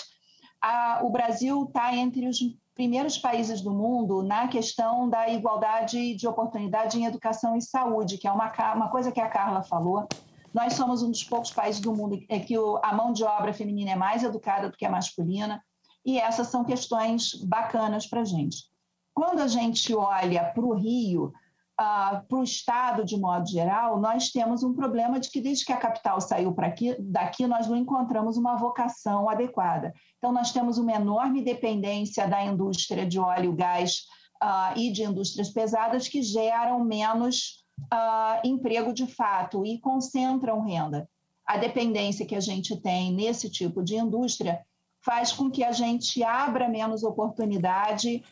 uh, 0.64 1.06
o 1.06 1.10
Brasil 1.10 1.64
está 1.64 1.96
entre 1.96 2.28
os 2.28 2.40
primeiros 2.76 3.18
países 3.18 3.62
do 3.62 3.72
mundo 3.72 4.24
na 4.24 4.48
questão 4.48 5.08
da 5.08 5.30
igualdade 5.30 6.16
de 6.16 6.28
oportunidade 6.28 7.00
em 7.00 7.06
educação 7.06 7.56
e 7.56 7.62
saúde, 7.62 8.18
que 8.18 8.28
é 8.28 8.32
uma, 8.32 8.52
uma 8.74 8.90
coisa 8.90 9.12
que 9.12 9.22
a 9.22 9.30
Carla 9.30 9.64
falou. 9.64 10.08
Nós 10.54 10.74
somos 10.74 11.02
um 11.02 11.12
dos 11.12 11.24
poucos 11.24 11.52
países 11.52 11.82
do 11.82 11.96
mundo 11.96 12.20
em 12.30 12.40
que 12.40 12.56
a 12.82 12.94
mão 12.94 13.12
de 13.12 13.24
obra 13.24 13.54
feminina 13.54 13.92
é 13.92 13.96
mais 13.96 14.24
educada 14.24 14.70
do 14.70 14.78
que 14.78 14.86
a 14.86 14.92
masculina, 14.92 15.64
e 16.06 16.20
essas 16.20 16.48
são 16.48 16.64
questões 16.64 17.34
bacanas 17.36 18.06
para 18.06 18.22
a 18.22 18.26
gente. 18.26 18.66
Quando 19.14 19.40
a 19.40 19.48
gente 19.48 19.94
olha 19.96 20.44
para 20.46 20.66
o 20.66 20.74
Rio, 20.74 21.32
uh, 21.80 22.26
para 22.28 22.38
o 22.38 22.44
Estado 22.44 23.04
de 23.04 23.18
modo 23.18 23.48
geral, 23.48 24.00
nós 24.00 24.30
temos 24.30 24.64
um 24.64 24.74
problema 24.74 25.20
de 25.20 25.30
que 25.30 25.42
desde 25.42 25.66
que 25.66 25.74
a 25.74 25.78
capital 25.78 26.20
saiu 26.22 26.54
aqui, 26.60 26.96
daqui, 27.00 27.48
nós 27.48 27.68
não 27.68 27.76
encontramos 27.76 28.38
uma 28.38 28.56
vocação 28.56 29.30
adequada. 29.30 29.94
Então, 30.18 30.32
nós 30.32 30.52
temos 30.52 30.78
uma 30.78 30.94
enorme 30.94 31.44
dependência 31.44 32.28
da 32.28 32.44
indústria 32.44 33.06
de 33.06 33.20
óleo, 33.20 33.54
gás 33.54 34.04
uh, 34.42 34.78
e 34.78 34.92
de 34.92 35.04
indústrias 35.04 35.50
pesadas 35.50 36.08
que 36.08 36.22
geram 36.22 36.84
menos 36.84 37.64
uh, 37.92 38.48
emprego 38.48 38.94
de 38.94 39.08
fato 39.08 39.66
e 39.66 39.80
concentram 39.80 40.62
renda. 40.62 41.08
A 41.46 41.58
dependência 41.58 42.26
que 42.26 42.36
a 42.36 42.40
gente 42.40 42.80
tem 42.80 43.14
nesse 43.14 43.50
tipo 43.50 43.84
de 43.84 43.96
indústria 43.96 44.62
faz 45.04 45.34
com 45.34 45.52
que 45.52 45.62
a 45.62 45.74
gente 45.74 46.24
abra 46.24 46.70
menos 46.70 47.04
oportunidade 47.04 48.24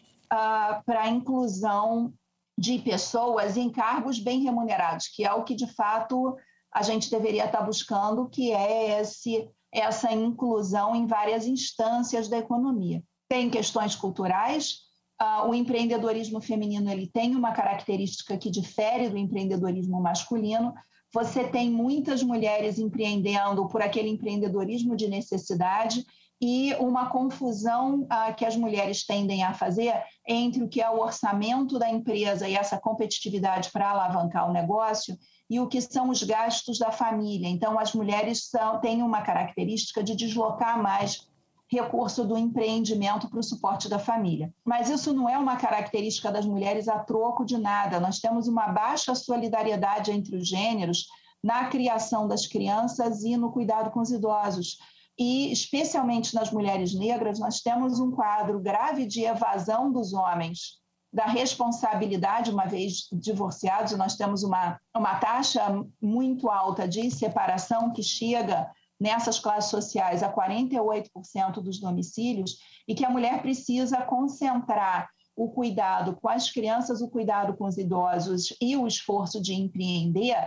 para 0.86 1.02
a 1.02 1.10
inclusão 1.10 2.14
de 2.62 2.78
pessoas 2.78 3.58
em 3.58 3.72
cargos 3.72 4.20
bem 4.20 4.44
remunerados, 4.44 5.08
que 5.08 5.26
é 5.26 5.34
o 5.34 5.44
que 5.44 5.56
de 5.56 5.66
fato 5.66 6.38
a 6.72 6.84
gente 6.84 7.10
deveria 7.10 7.46
estar 7.46 7.64
buscando, 7.64 8.30
que 8.30 8.52
é 8.52 9.02
esse, 9.02 9.50
essa 9.74 10.14
inclusão 10.14 10.96
em 10.96 11.08
várias 11.08 11.48
instâncias 11.48 12.30
da 12.30 12.38
economia. 12.38 13.04
Tem 13.28 13.50
questões 13.50 13.96
culturais, 13.96 14.76
uh, 15.20 15.50
o 15.50 15.56
empreendedorismo 15.56 16.40
feminino 16.40 16.92
ele 16.92 17.08
tem 17.08 17.36
uma 17.36 17.52
característica 17.52 18.38
que 18.38 18.52
difere 18.52 19.10
do 19.10 19.18
empreendedorismo 19.18 20.00
masculino. 20.00 20.72
Você 21.14 21.44
tem 21.44 21.70
muitas 21.70 22.24
mulheres 22.24 22.80
empreendendo 22.80 23.68
por 23.68 23.82
aquele 23.82 24.10
empreendedorismo 24.10 24.96
de 24.96 25.10
necessidade 25.10 26.06
e 26.42 26.74
uma 26.80 27.08
confusão 27.10 28.08
ah, 28.10 28.34
que 28.34 28.44
as 28.44 28.56
mulheres 28.56 29.06
tendem 29.06 29.44
a 29.44 29.54
fazer 29.54 29.94
entre 30.28 30.64
o 30.64 30.68
que 30.68 30.82
é 30.82 30.90
o 30.90 31.00
orçamento 31.00 31.78
da 31.78 31.90
empresa 31.90 32.48
e 32.48 32.56
essa 32.56 32.80
competitividade 32.80 33.70
para 33.72 33.92
alavancar 33.92 34.50
o 34.50 34.54
negócio 34.54 35.16
e 35.48 35.60
o 35.60 35.68
que 35.68 35.80
são 35.82 36.10
os 36.10 36.24
gastos 36.24 36.80
da 36.80 36.92
família. 36.92 37.48
Então, 37.48 37.78
as 37.78 37.94
mulheres 37.94 38.50
são, 38.50 38.80
têm 38.80 39.04
uma 39.04 39.22
característica 39.22 40.02
de 40.02 40.16
deslocar 40.16 40.82
mais 40.82 41.28
recurso 41.72 42.26
do 42.26 42.38
empreendimento 42.38 43.30
para 43.30 43.40
o 43.40 43.44
suporte 43.44 43.88
da 43.88 43.98
família. 43.98 44.54
Mas 44.66 44.90
isso 44.90 45.14
não 45.14 45.30
é 45.30 45.38
uma 45.38 45.56
característica 45.56 46.32
das 46.32 46.46
mulheres 46.46 46.88
a 46.88 47.00
troco 47.00 47.46
de 47.46 47.58
nada. 47.58 48.00
Nós 48.00 48.20
temos 48.20 48.48
uma 48.48 48.68
baixa 48.68 49.16
solidariedade 49.16 50.12
entre 50.12 50.36
os 50.36 50.48
gêneros 50.48 51.08
na 51.42 51.66
criação 51.66 52.28
das 52.28 52.46
crianças 52.46 53.24
e 53.24 53.38
no 53.38 53.52
cuidado 53.52 53.90
com 53.92 54.02
os 54.02 54.12
idosos. 54.12 54.78
E, 55.18 55.52
especialmente 55.52 56.36
nas 56.36 56.52
mulheres 56.52 56.94
negras, 56.94 57.40
nós 57.40 57.62
temos 57.62 58.00
um 58.00 58.12
quadro 58.12 58.60
grave 58.60 59.06
de 59.06 59.24
evasão 59.24 59.92
dos 59.92 60.14
homens 60.14 60.82
da 61.14 61.26
responsabilidade, 61.26 62.52
uma 62.52 62.66
vez 62.66 63.10
divorciados, 63.12 63.98
nós 63.98 64.16
temos 64.16 64.44
uma, 64.44 64.80
uma 64.96 65.16
taxa 65.16 65.62
muito 66.02 66.50
alta 66.50 66.88
de 66.88 67.12
separação 67.12 67.92
que 67.92 68.02
chega 68.02 68.72
nessas 69.02 69.40
classes 69.40 69.72
sociais 69.72 70.22
a 70.22 70.32
48% 70.32 71.54
dos 71.54 71.80
domicílios 71.80 72.58
e 72.88 72.94
que 72.94 73.04
a 73.04 73.10
mulher 73.10 73.42
precisa 73.42 74.00
concentrar 74.04 75.10
o 75.36 75.50
cuidado 75.50 76.16
com 76.22 76.30
as 76.30 76.52
crianças, 76.52 77.02
o 77.02 77.10
cuidado 77.10 77.58
com 77.58 77.66
os 77.66 77.80
idosos 77.80 78.56
e 78.62 78.78
o 78.78 78.86
esforço 78.86 79.42
de 79.42 79.56
empreender, 79.56 80.38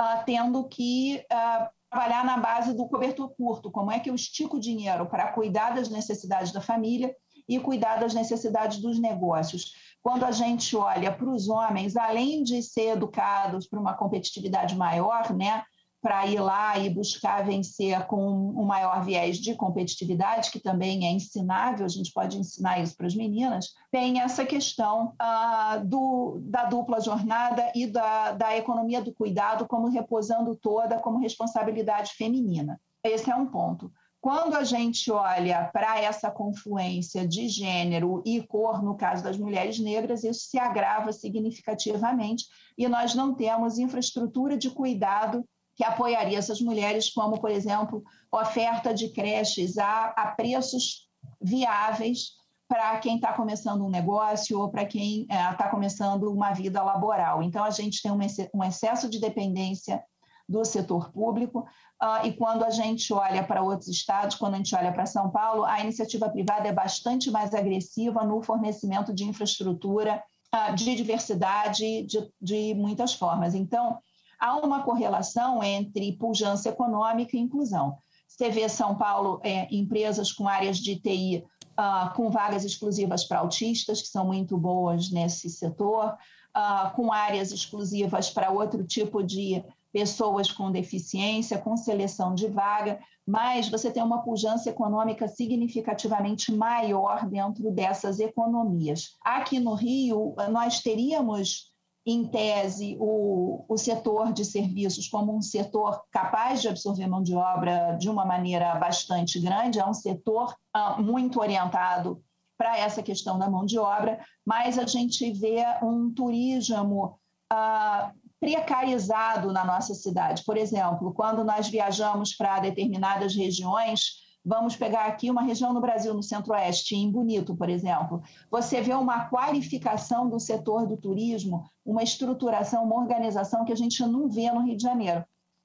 uh, 0.00 0.24
tendo 0.24 0.62
que 0.68 1.24
uh, 1.24 1.68
trabalhar 1.90 2.24
na 2.24 2.36
base 2.36 2.72
do 2.72 2.86
cobertor 2.86 3.34
curto. 3.36 3.68
Como 3.68 3.90
é 3.90 3.98
que 3.98 4.08
eu 4.08 4.14
estico 4.14 4.60
dinheiro 4.60 5.06
para 5.06 5.32
cuidar 5.32 5.74
das 5.74 5.88
necessidades 5.88 6.52
da 6.52 6.60
família 6.60 7.12
e 7.48 7.58
cuidar 7.58 7.96
das 7.96 8.14
necessidades 8.14 8.78
dos 8.78 8.96
negócios? 9.00 9.72
Quando 10.00 10.24
a 10.24 10.30
gente 10.30 10.76
olha 10.76 11.10
para 11.10 11.28
os 11.28 11.48
homens, 11.48 11.96
além 11.96 12.44
de 12.44 12.62
ser 12.62 12.90
educados 12.90 13.66
para 13.66 13.80
uma 13.80 13.94
competitividade 13.94 14.76
maior, 14.76 15.34
né? 15.34 15.64
Para 16.04 16.26
ir 16.26 16.38
lá 16.38 16.78
e 16.78 16.90
buscar 16.90 17.46
vencer 17.46 18.06
com 18.06 18.20
um 18.20 18.62
maior 18.62 19.02
viés 19.02 19.38
de 19.38 19.54
competitividade, 19.54 20.50
que 20.50 20.60
também 20.60 21.06
é 21.06 21.10
ensinável, 21.10 21.86
a 21.86 21.88
gente 21.88 22.12
pode 22.12 22.36
ensinar 22.36 22.78
isso 22.78 22.94
para 22.94 23.06
as 23.06 23.14
meninas, 23.14 23.72
tem 23.90 24.20
essa 24.20 24.44
questão 24.44 25.14
ah, 25.18 25.80
do, 25.82 26.42
da 26.42 26.66
dupla 26.66 27.00
jornada 27.00 27.72
e 27.74 27.86
da, 27.86 28.32
da 28.32 28.54
economia 28.54 29.00
do 29.00 29.14
cuidado 29.14 29.66
como 29.66 29.88
reposando 29.88 30.54
toda 30.54 30.98
como 30.98 31.18
responsabilidade 31.18 32.12
feminina. 32.18 32.78
Esse 33.02 33.30
é 33.30 33.34
um 33.34 33.46
ponto. 33.46 33.90
Quando 34.20 34.56
a 34.56 34.64
gente 34.64 35.10
olha 35.10 35.70
para 35.72 36.02
essa 36.02 36.30
confluência 36.30 37.26
de 37.26 37.48
gênero 37.48 38.22
e 38.26 38.42
cor, 38.42 38.82
no 38.82 38.94
caso 38.94 39.24
das 39.24 39.38
mulheres 39.38 39.78
negras, 39.78 40.22
isso 40.22 40.50
se 40.50 40.58
agrava 40.58 41.14
significativamente 41.14 42.44
e 42.76 42.86
nós 42.88 43.14
não 43.14 43.34
temos 43.34 43.78
infraestrutura 43.78 44.58
de 44.58 44.68
cuidado 44.68 45.42
que 45.76 45.84
apoiaria 45.84 46.38
essas 46.38 46.60
mulheres, 46.60 47.10
como, 47.10 47.40
por 47.40 47.50
exemplo, 47.50 48.02
oferta 48.30 48.94
de 48.94 49.10
creches 49.10 49.78
a, 49.78 50.06
a 50.16 50.26
preços 50.28 51.08
viáveis 51.40 52.32
para 52.68 52.98
quem 52.98 53.16
está 53.16 53.32
começando 53.32 53.84
um 53.84 53.90
negócio 53.90 54.58
ou 54.58 54.70
para 54.70 54.84
quem 54.84 55.22
está 55.22 55.66
é, 55.66 55.70
começando 55.70 56.32
uma 56.32 56.52
vida 56.52 56.82
laboral. 56.82 57.42
Então, 57.42 57.64
a 57.64 57.70
gente 57.70 58.02
tem 58.02 58.10
um 58.10 58.64
excesso 58.64 59.08
de 59.08 59.20
dependência 59.20 60.02
do 60.48 60.64
setor 60.64 61.10
público, 61.10 61.60
uh, 62.02 62.26
e 62.26 62.32
quando 62.32 62.64
a 62.64 62.70
gente 62.70 63.12
olha 63.12 63.42
para 63.42 63.62
outros 63.62 63.88
estados, 63.88 64.36
quando 64.36 64.54
a 64.54 64.56
gente 64.58 64.74
olha 64.74 64.92
para 64.92 65.06
São 65.06 65.30
Paulo, 65.30 65.64
a 65.64 65.80
iniciativa 65.80 66.28
privada 66.28 66.68
é 66.68 66.72
bastante 66.72 67.30
mais 67.30 67.54
agressiva 67.54 68.22
no 68.24 68.42
fornecimento 68.42 69.14
de 69.14 69.24
infraestrutura, 69.24 70.22
uh, 70.54 70.74
de 70.74 70.94
diversidade, 70.94 72.02
de, 72.02 72.30
de 72.40 72.74
muitas 72.74 73.14
formas. 73.14 73.54
Então, 73.54 73.98
há 74.38 74.56
uma 74.56 74.82
correlação 74.82 75.62
entre 75.62 76.12
pujança 76.16 76.68
econômica 76.68 77.36
e 77.36 77.40
inclusão. 77.40 77.96
Você 78.28 78.50
vê 78.50 78.68
São 78.68 78.96
Paulo, 78.96 79.40
é, 79.44 79.68
empresas 79.74 80.32
com 80.32 80.48
áreas 80.48 80.78
de 80.78 80.96
TI 80.96 81.44
uh, 81.44 81.44
ah, 81.76 82.12
com 82.16 82.30
vagas 82.30 82.64
exclusivas 82.64 83.24
para 83.24 83.38
autistas, 83.38 84.02
que 84.02 84.08
são 84.08 84.26
muito 84.26 84.56
boas 84.56 85.10
nesse 85.10 85.48
setor, 85.48 86.16
uh, 86.56 86.94
com 86.96 87.12
áreas 87.12 87.52
exclusivas 87.52 88.30
para 88.30 88.50
outro 88.50 88.84
tipo 88.84 89.22
de 89.22 89.62
pessoas 89.92 90.50
com 90.50 90.72
deficiência, 90.72 91.58
com 91.58 91.76
seleção 91.76 92.34
de 92.34 92.48
vaga, 92.48 92.98
mas 93.24 93.68
você 93.68 93.92
tem 93.92 94.02
uma 94.02 94.22
pujança 94.22 94.68
econômica 94.68 95.28
significativamente 95.28 96.52
maior 96.52 97.24
dentro 97.26 97.70
dessas 97.70 98.18
economias. 98.18 99.10
Aqui 99.24 99.60
no 99.60 99.74
Rio, 99.74 100.34
nós 100.50 100.80
teríamos 100.80 101.72
em 102.06 102.24
tese, 102.26 102.96
o, 103.00 103.64
o 103.66 103.78
setor 103.78 104.32
de 104.32 104.44
serviços 104.44 105.08
como 105.08 105.34
um 105.34 105.40
setor 105.40 106.04
capaz 106.10 106.60
de 106.60 106.68
absorver 106.68 107.06
mão 107.06 107.22
de 107.22 107.34
obra 107.34 107.96
de 107.98 108.10
uma 108.10 108.26
maneira 108.26 108.74
bastante 108.74 109.40
grande, 109.40 109.78
é 109.78 109.86
um 109.86 109.94
setor 109.94 110.54
uh, 110.76 111.02
muito 111.02 111.40
orientado 111.40 112.22
para 112.58 112.78
essa 112.78 113.02
questão 113.02 113.38
da 113.38 113.48
mão 113.48 113.64
de 113.64 113.78
obra, 113.78 114.20
mas 114.44 114.78
a 114.78 114.86
gente 114.86 115.32
vê 115.32 115.64
um 115.82 116.12
turismo 116.12 117.18
uh, 117.52 118.12
precarizado 118.38 119.50
na 119.50 119.64
nossa 119.64 119.94
cidade. 119.94 120.44
Por 120.44 120.58
exemplo, 120.58 121.12
quando 121.14 121.42
nós 121.42 121.68
viajamos 121.68 122.34
para 122.34 122.60
determinadas 122.60 123.34
regiões, 123.34 124.23
Vamos 124.46 124.76
pegar 124.76 125.06
aqui 125.06 125.30
uma 125.30 125.42
região 125.42 125.72
no 125.72 125.80
Brasil, 125.80 126.12
no 126.12 126.22
Centro-Oeste, 126.22 126.94
em 126.94 127.10
Bonito, 127.10 127.56
por 127.56 127.70
exemplo. 127.70 128.22
Você 128.50 128.82
vê 128.82 128.92
uma 128.92 129.24
qualificação 129.30 130.28
do 130.28 130.38
setor 130.38 130.86
do 130.86 130.98
turismo, 130.98 131.64
uma 131.82 132.02
estruturação, 132.02 132.84
uma 132.84 132.96
organização 132.96 133.64
que 133.64 133.72
a 133.72 133.76
gente 133.76 134.02
não 134.02 134.28
vê 134.28 134.50
no 134.52 134.60
Rio 134.60 134.76
de 134.76 134.82
Janeiro. 134.82 135.24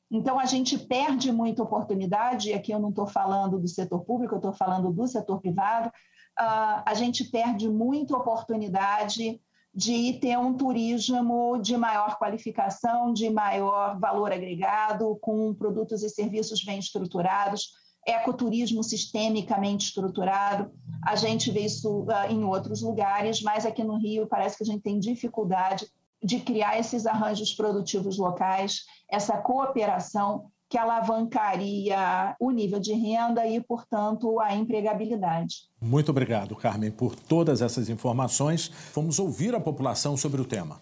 Então, 0.09 0.39
a 0.39 0.45
gente 0.45 0.77
perde 0.77 1.29
muita 1.29 1.61
oportunidade, 1.61 2.49
e 2.49 2.53
aqui 2.53 2.71
eu 2.71 2.79
não 2.79 2.89
estou 2.89 3.05
falando 3.05 3.59
do 3.59 3.67
setor 3.67 3.99
público, 4.05 4.35
eu 4.35 4.39
estou 4.39 4.53
falando 4.53 4.93
do 4.93 5.07
setor 5.07 5.41
privado, 5.41 5.89
uh, 5.89 6.81
a 6.85 6.93
gente 6.93 7.25
perde 7.25 7.67
muita 7.67 8.15
oportunidade 8.15 9.41
de 9.75 10.13
ter 10.13 10.37
um 10.37 10.55
turismo 10.55 11.59
de 11.61 11.77
maior 11.77 12.17
qualificação, 12.17 13.13
de 13.13 13.29
maior 13.29 13.99
valor 13.99 14.31
agregado, 14.31 15.17
com 15.21 15.53
produtos 15.53 16.01
e 16.01 16.09
serviços 16.09 16.63
bem 16.63 16.79
estruturados, 16.79 17.69
ecoturismo 18.05 18.83
sistemicamente 18.83 19.87
estruturado. 19.87 20.71
A 21.05 21.15
gente 21.15 21.51
vê 21.51 21.61
isso 21.61 22.03
uh, 22.03 22.31
em 22.31 22.43
outros 22.43 22.81
lugares, 22.81 23.41
mas 23.41 23.65
aqui 23.65 23.83
no 23.83 23.97
Rio 23.97 24.27
parece 24.27 24.57
que 24.57 24.63
a 24.63 24.65
gente 24.65 24.81
tem 24.81 24.99
dificuldade 24.99 25.87
de 26.21 26.39
criar 26.39 26.77
esses 26.77 27.05
arranjos 27.05 27.53
produtivos 27.53 28.17
locais, 28.17 28.83
essa 29.09 29.37
cooperação 29.37 30.51
que 30.69 30.77
alavancaria 30.77 32.35
o 32.39 32.51
nível 32.51 32.79
de 32.79 32.93
renda 32.93 33.45
e, 33.47 33.59
portanto, 33.59 34.39
a 34.39 34.53
empregabilidade. 34.53 35.55
Muito 35.81 36.11
obrigado, 36.11 36.55
Carmen, 36.55 36.91
por 36.91 37.15
todas 37.15 37.61
essas 37.61 37.89
informações. 37.89 38.71
Vamos 38.93 39.17
ouvir 39.17 39.55
a 39.55 39.59
população 39.59 40.15
sobre 40.15 40.39
o 40.39 40.45
tema. 40.45 40.79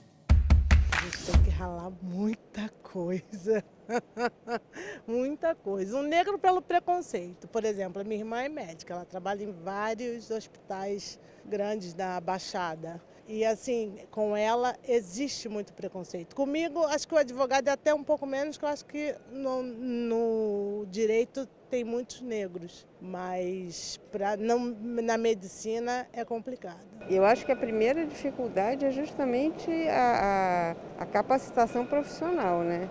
A 0.91 1.05
gente 1.05 1.31
tem 1.31 1.43
que 1.43 1.49
ralar 1.51 1.91
muita 2.01 2.67
coisa. 2.83 3.63
Muita 5.07 5.55
coisa. 5.55 5.97
Um 5.97 6.03
negro 6.03 6.37
pelo 6.37 6.61
preconceito. 6.61 7.47
Por 7.47 7.63
exemplo, 7.63 8.01
a 8.01 8.05
minha 8.05 8.21
irmã 8.21 8.41
é 8.41 8.49
médica, 8.49 8.93
ela 8.93 9.05
trabalha 9.05 9.43
em 9.43 9.51
vários 9.51 10.29
hospitais 10.29 11.19
grandes 11.45 11.93
da 11.93 12.19
Baixada. 12.19 13.01
E 13.29 13.43
assim, 13.43 13.97
com 14.09 14.37
ela 14.37 14.73
existe 14.87 15.49
muito 15.49 15.73
preconceito. 15.73 16.33
Comigo, 16.33 16.83
acho 16.85 17.05
que 17.05 17.13
o 17.13 17.17
advogado 17.17 17.67
é 17.67 17.71
até 17.71 17.93
um 17.93 18.03
pouco 18.03 18.25
menos, 18.25 18.57
que 18.57 18.63
eu 18.63 18.69
acho 18.69 18.85
que 18.85 19.13
no, 19.29 19.61
no 19.61 20.85
direito 20.89 21.45
tem 21.69 21.83
muitos 21.83 22.21
negros, 22.21 22.87
mas 23.01 23.99
pra, 24.13 24.37
não, 24.37 24.73
na 24.79 25.17
medicina 25.17 26.07
é 26.13 26.23
complicado. 26.23 26.87
Eu 27.09 27.25
acho 27.25 27.45
que 27.45 27.51
a 27.51 27.55
primeira 27.55 28.05
dificuldade 28.05 28.85
é 28.85 28.91
justamente 28.91 29.69
a, 29.89 30.75
a, 30.97 31.03
a 31.03 31.05
capacitação 31.05 31.85
profissional, 31.85 32.61
né? 32.61 32.89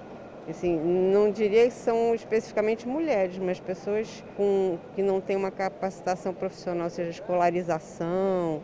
Assim, 0.49 0.79
não 0.79 1.31
diria 1.31 1.67
que 1.67 1.75
são 1.75 2.15
especificamente 2.15 2.87
mulheres, 2.87 3.37
mas 3.37 3.59
pessoas 3.59 4.23
com, 4.37 4.79
que 4.95 5.03
não 5.03 5.21
têm 5.21 5.37
uma 5.37 5.51
capacitação 5.51 6.33
profissional, 6.33 6.89
seja 6.89 7.11
escolarização 7.11 8.63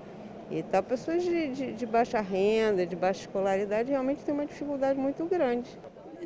e 0.48 0.62
tal, 0.62 0.82
pessoas 0.82 1.24
de, 1.24 1.48
de, 1.48 1.72
de 1.72 1.86
baixa 1.86 2.20
renda, 2.20 2.86
de 2.86 2.94
baixa 2.94 3.22
escolaridade, 3.22 3.90
realmente 3.90 4.22
têm 4.22 4.32
uma 4.32 4.46
dificuldade 4.46 4.98
muito 4.98 5.24
grande. 5.24 5.76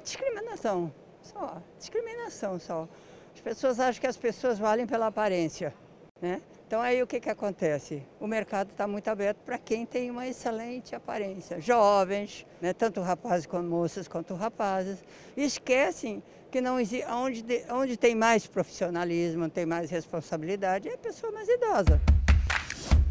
Discriminação, 0.03 0.93
só. 1.23 1.63
Discriminação 1.79 2.59
só. 2.59 2.87
As 3.35 3.41
pessoas 3.41 3.81
acham 3.81 4.01
que 4.01 4.07
as 4.07 4.17
pessoas 4.17 4.59
valem 4.59 4.87
pela 4.87 5.07
aparência, 5.07 5.73
né? 6.21 6.43
Então 6.67 6.83
aí 6.83 7.01
o 7.01 7.07
que, 7.07 7.21
que 7.21 7.31
acontece? 7.31 8.03
O 8.19 8.27
mercado 8.27 8.71
está 8.73 8.89
muito 8.89 9.07
aberto 9.09 9.39
para 9.45 9.57
quem 9.57 9.87
tem 9.87 10.11
uma 10.11 10.27
excelente 10.27 10.97
aparência. 10.97 11.61
Jovens, 11.61 12.45
né, 12.61 12.73
tanto 12.73 13.01
rapazes 13.01 13.47
como 13.47 13.63
moças 13.63 14.09
quanto 14.09 14.35
rapazes, 14.35 14.99
esquecem 15.37 16.21
que 16.51 16.61
não 16.61 16.81
existe, 16.81 17.07
onde, 17.09 17.45
onde 17.71 17.97
tem 17.97 18.17
mais 18.17 18.49
profissionalismo, 18.49 19.49
tem 19.49 19.65
mais 19.65 19.91
responsabilidade, 19.91 20.89
é 20.89 20.95
a 20.95 20.99
pessoa 20.99 21.31
mais 21.31 21.49
idosa. 21.49 22.01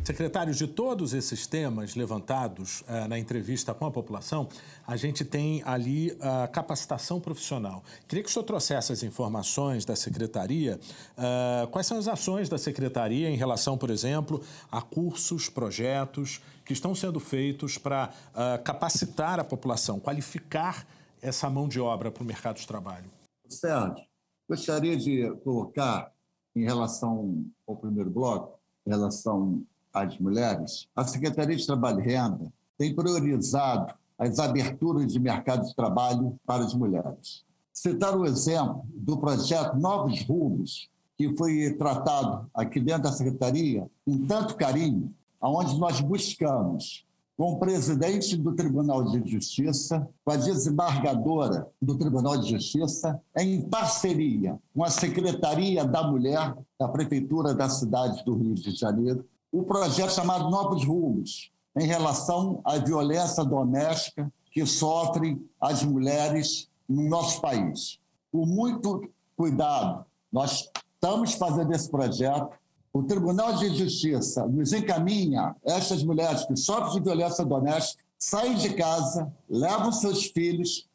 Secretário, 0.05 0.53
de 0.53 0.67
todos 0.67 1.15
esses 1.15 1.47
temas 1.47 1.95
levantados 1.95 2.81
uh, 2.81 3.07
na 3.09 3.17
entrevista 3.17 3.73
com 3.73 3.87
a 3.87 3.91
população, 3.91 4.47
a 4.85 4.95
gente 4.95 5.25
tem 5.25 5.63
ali 5.65 6.15
a 6.21 6.47
capacitação 6.47 7.19
profissional. 7.19 7.83
Queria 8.07 8.23
que 8.23 8.29
o 8.29 8.31
senhor 8.31 8.45
trouxesse 8.45 8.93
as 8.93 9.01
informações 9.01 9.83
da 9.83 9.95
Secretaria. 9.95 10.79
Uh, 11.17 11.67
quais 11.69 11.87
são 11.87 11.97
as 11.97 12.07
ações 12.07 12.47
da 12.47 12.59
Secretaria 12.59 13.31
em 13.31 13.35
relação, 13.35 13.79
por 13.79 13.89
exemplo, 13.89 14.43
a 14.71 14.79
cursos, 14.79 15.49
projetos 15.49 16.39
que 16.63 16.73
estão 16.73 16.93
sendo 16.93 17.19
feitos 17.19 17.79
para 17.79 18.11
uh, 18.29 18.63
capacitar 18.63 19.39
a 19.39 19.43
população, 19.43 19.99
qualificar 19.99 20.85
essa 21.19 21.49
mão 21.49 21.67
de 21.67 21.79
obra 21.79 22.11
para 22.11 22.21
o 22.21 22.25
mercado 22.25 22.57
de 22.57 22.67
trabalho? 22.67 23.09
Sérgio, 23.49 24.05
gostaria 24.47 24.95
de 24.95 25.35
colocar, 25.43 26.13
em 26.55 26.63
relação 26.63 27.43
ao 27.67 27.75
primeiro 27.75 28.11
bloco, 28.11 28.59
em 28.85 28.91
relação 28.91 29.65
às 29.95 30.19
mulheres, 30.19 30.87
a 30.93 31.05
Secretaria 31.05 31.55
de 31.55 31.65
Trabalho 31.65 32.01
e 32.01 32.03
Renda 32.03 32.51
tem 32.77 32.93
priorizado 32.93 33.93
as 34.19 34.37
aberturas 34.39 35.11
de 35.11 35.19
mercado 35.19 35.65
de 35.65 35.75
trabalho 35.75 36.37
para 36.45 36.63
as 36.63 36.73
mulheres. 36.73 37.43
Citar 37.73 38.17
o 38.17 38.25
exemplo 38.25 38.85
do 38.93 39.17
projeto 39.17 39.77
Novos 39.77 40.21
Rumos, 40.23 40.89
que 41.17 41.35
foi 41.37 41.73
tratado 41.77 42.49
aqui 42.53 42.79
dentro 42.79 43.03
da 43.03 43.11
Secretaria 43.11 43.89
com 44.05 44.25
tanto 44.25 44.55
carinho, 44.55 45.13
onde 45.41 45.77
nós 45.79 46.01
buscamos, 46.01 47.05
com 47.37 47.53
o 47.53 47.59
presidente 47.59 48.37
do 48.37 48.53
Tribunal 48.53 49.03
de 49.03 49.29
Justiça, 49.29 50.07
com 50.23 50.31
a 50.31 50.37
desembargadora 50.37 51.67
do 51.81 51.97
Tribunal 51.97 52.37
de 52.37 52.51
Justiça, 52.51 53.19
em 53.37 53.61
parceria 53.69 54.57
com 54.73 54.83
a 54.83 54.89
Secretaria 54.89 55.83
da 55.83 56.07
Mulher 56.07 56.55
da 56.79 56.87
Prefeitura 56.87 57.53
da 57.53 57.69
cidade 57.69 58.23
do 58.23 58.35
Rio 58.35 58.55
de 58.55 58.71
Janeiro, 58.71 59.25
o 59.55 59.63
projeto 59.63 60.11
chamado 60.11 60.49
Novos 60.49 60.83
Rumos, 60.83 61.49
em 61.77 61.87
relação 61.87 62.59
à 62.65 62.77
violência 62.77 63.41
doméstica 63.41 64.29
que 64.51 64.65
sofrem 64.65 65.41
as 65.61 65.81
mulheres 65.81 66.69
no 66.89 67.07
nosso 67.07 67.39
país. 67.39 68.01
Com 68.33 68.45
muito 68.45 69.09
cuidado, 69.37 70.05
nós 70.29 70.69
estamos 70.93 71.35
fazendo 71.35 71.73
esse 71.73 71.89
projeto. 71.89 72.57
O 72.91 73.03
Tribunal 73.03 73.53
de 73.53 73.73
Justiça 73.73 74.45
nos 74.45 74.73
encaminha 74.73 75.55
essas 75.63 76.03
mulheres 76.03 76.43
que 76.43 76.57
sofrem 76.57 76.95
de 76.95 76.99
violência 76.99 77.45
doméstica, 77.45 78.03
saem 78.19 78.55
de 78.55 78.73
casa, 78.73 79.31
levam 79.49 79.89
seus 79.89 80.25
filhos, 80.25 80.85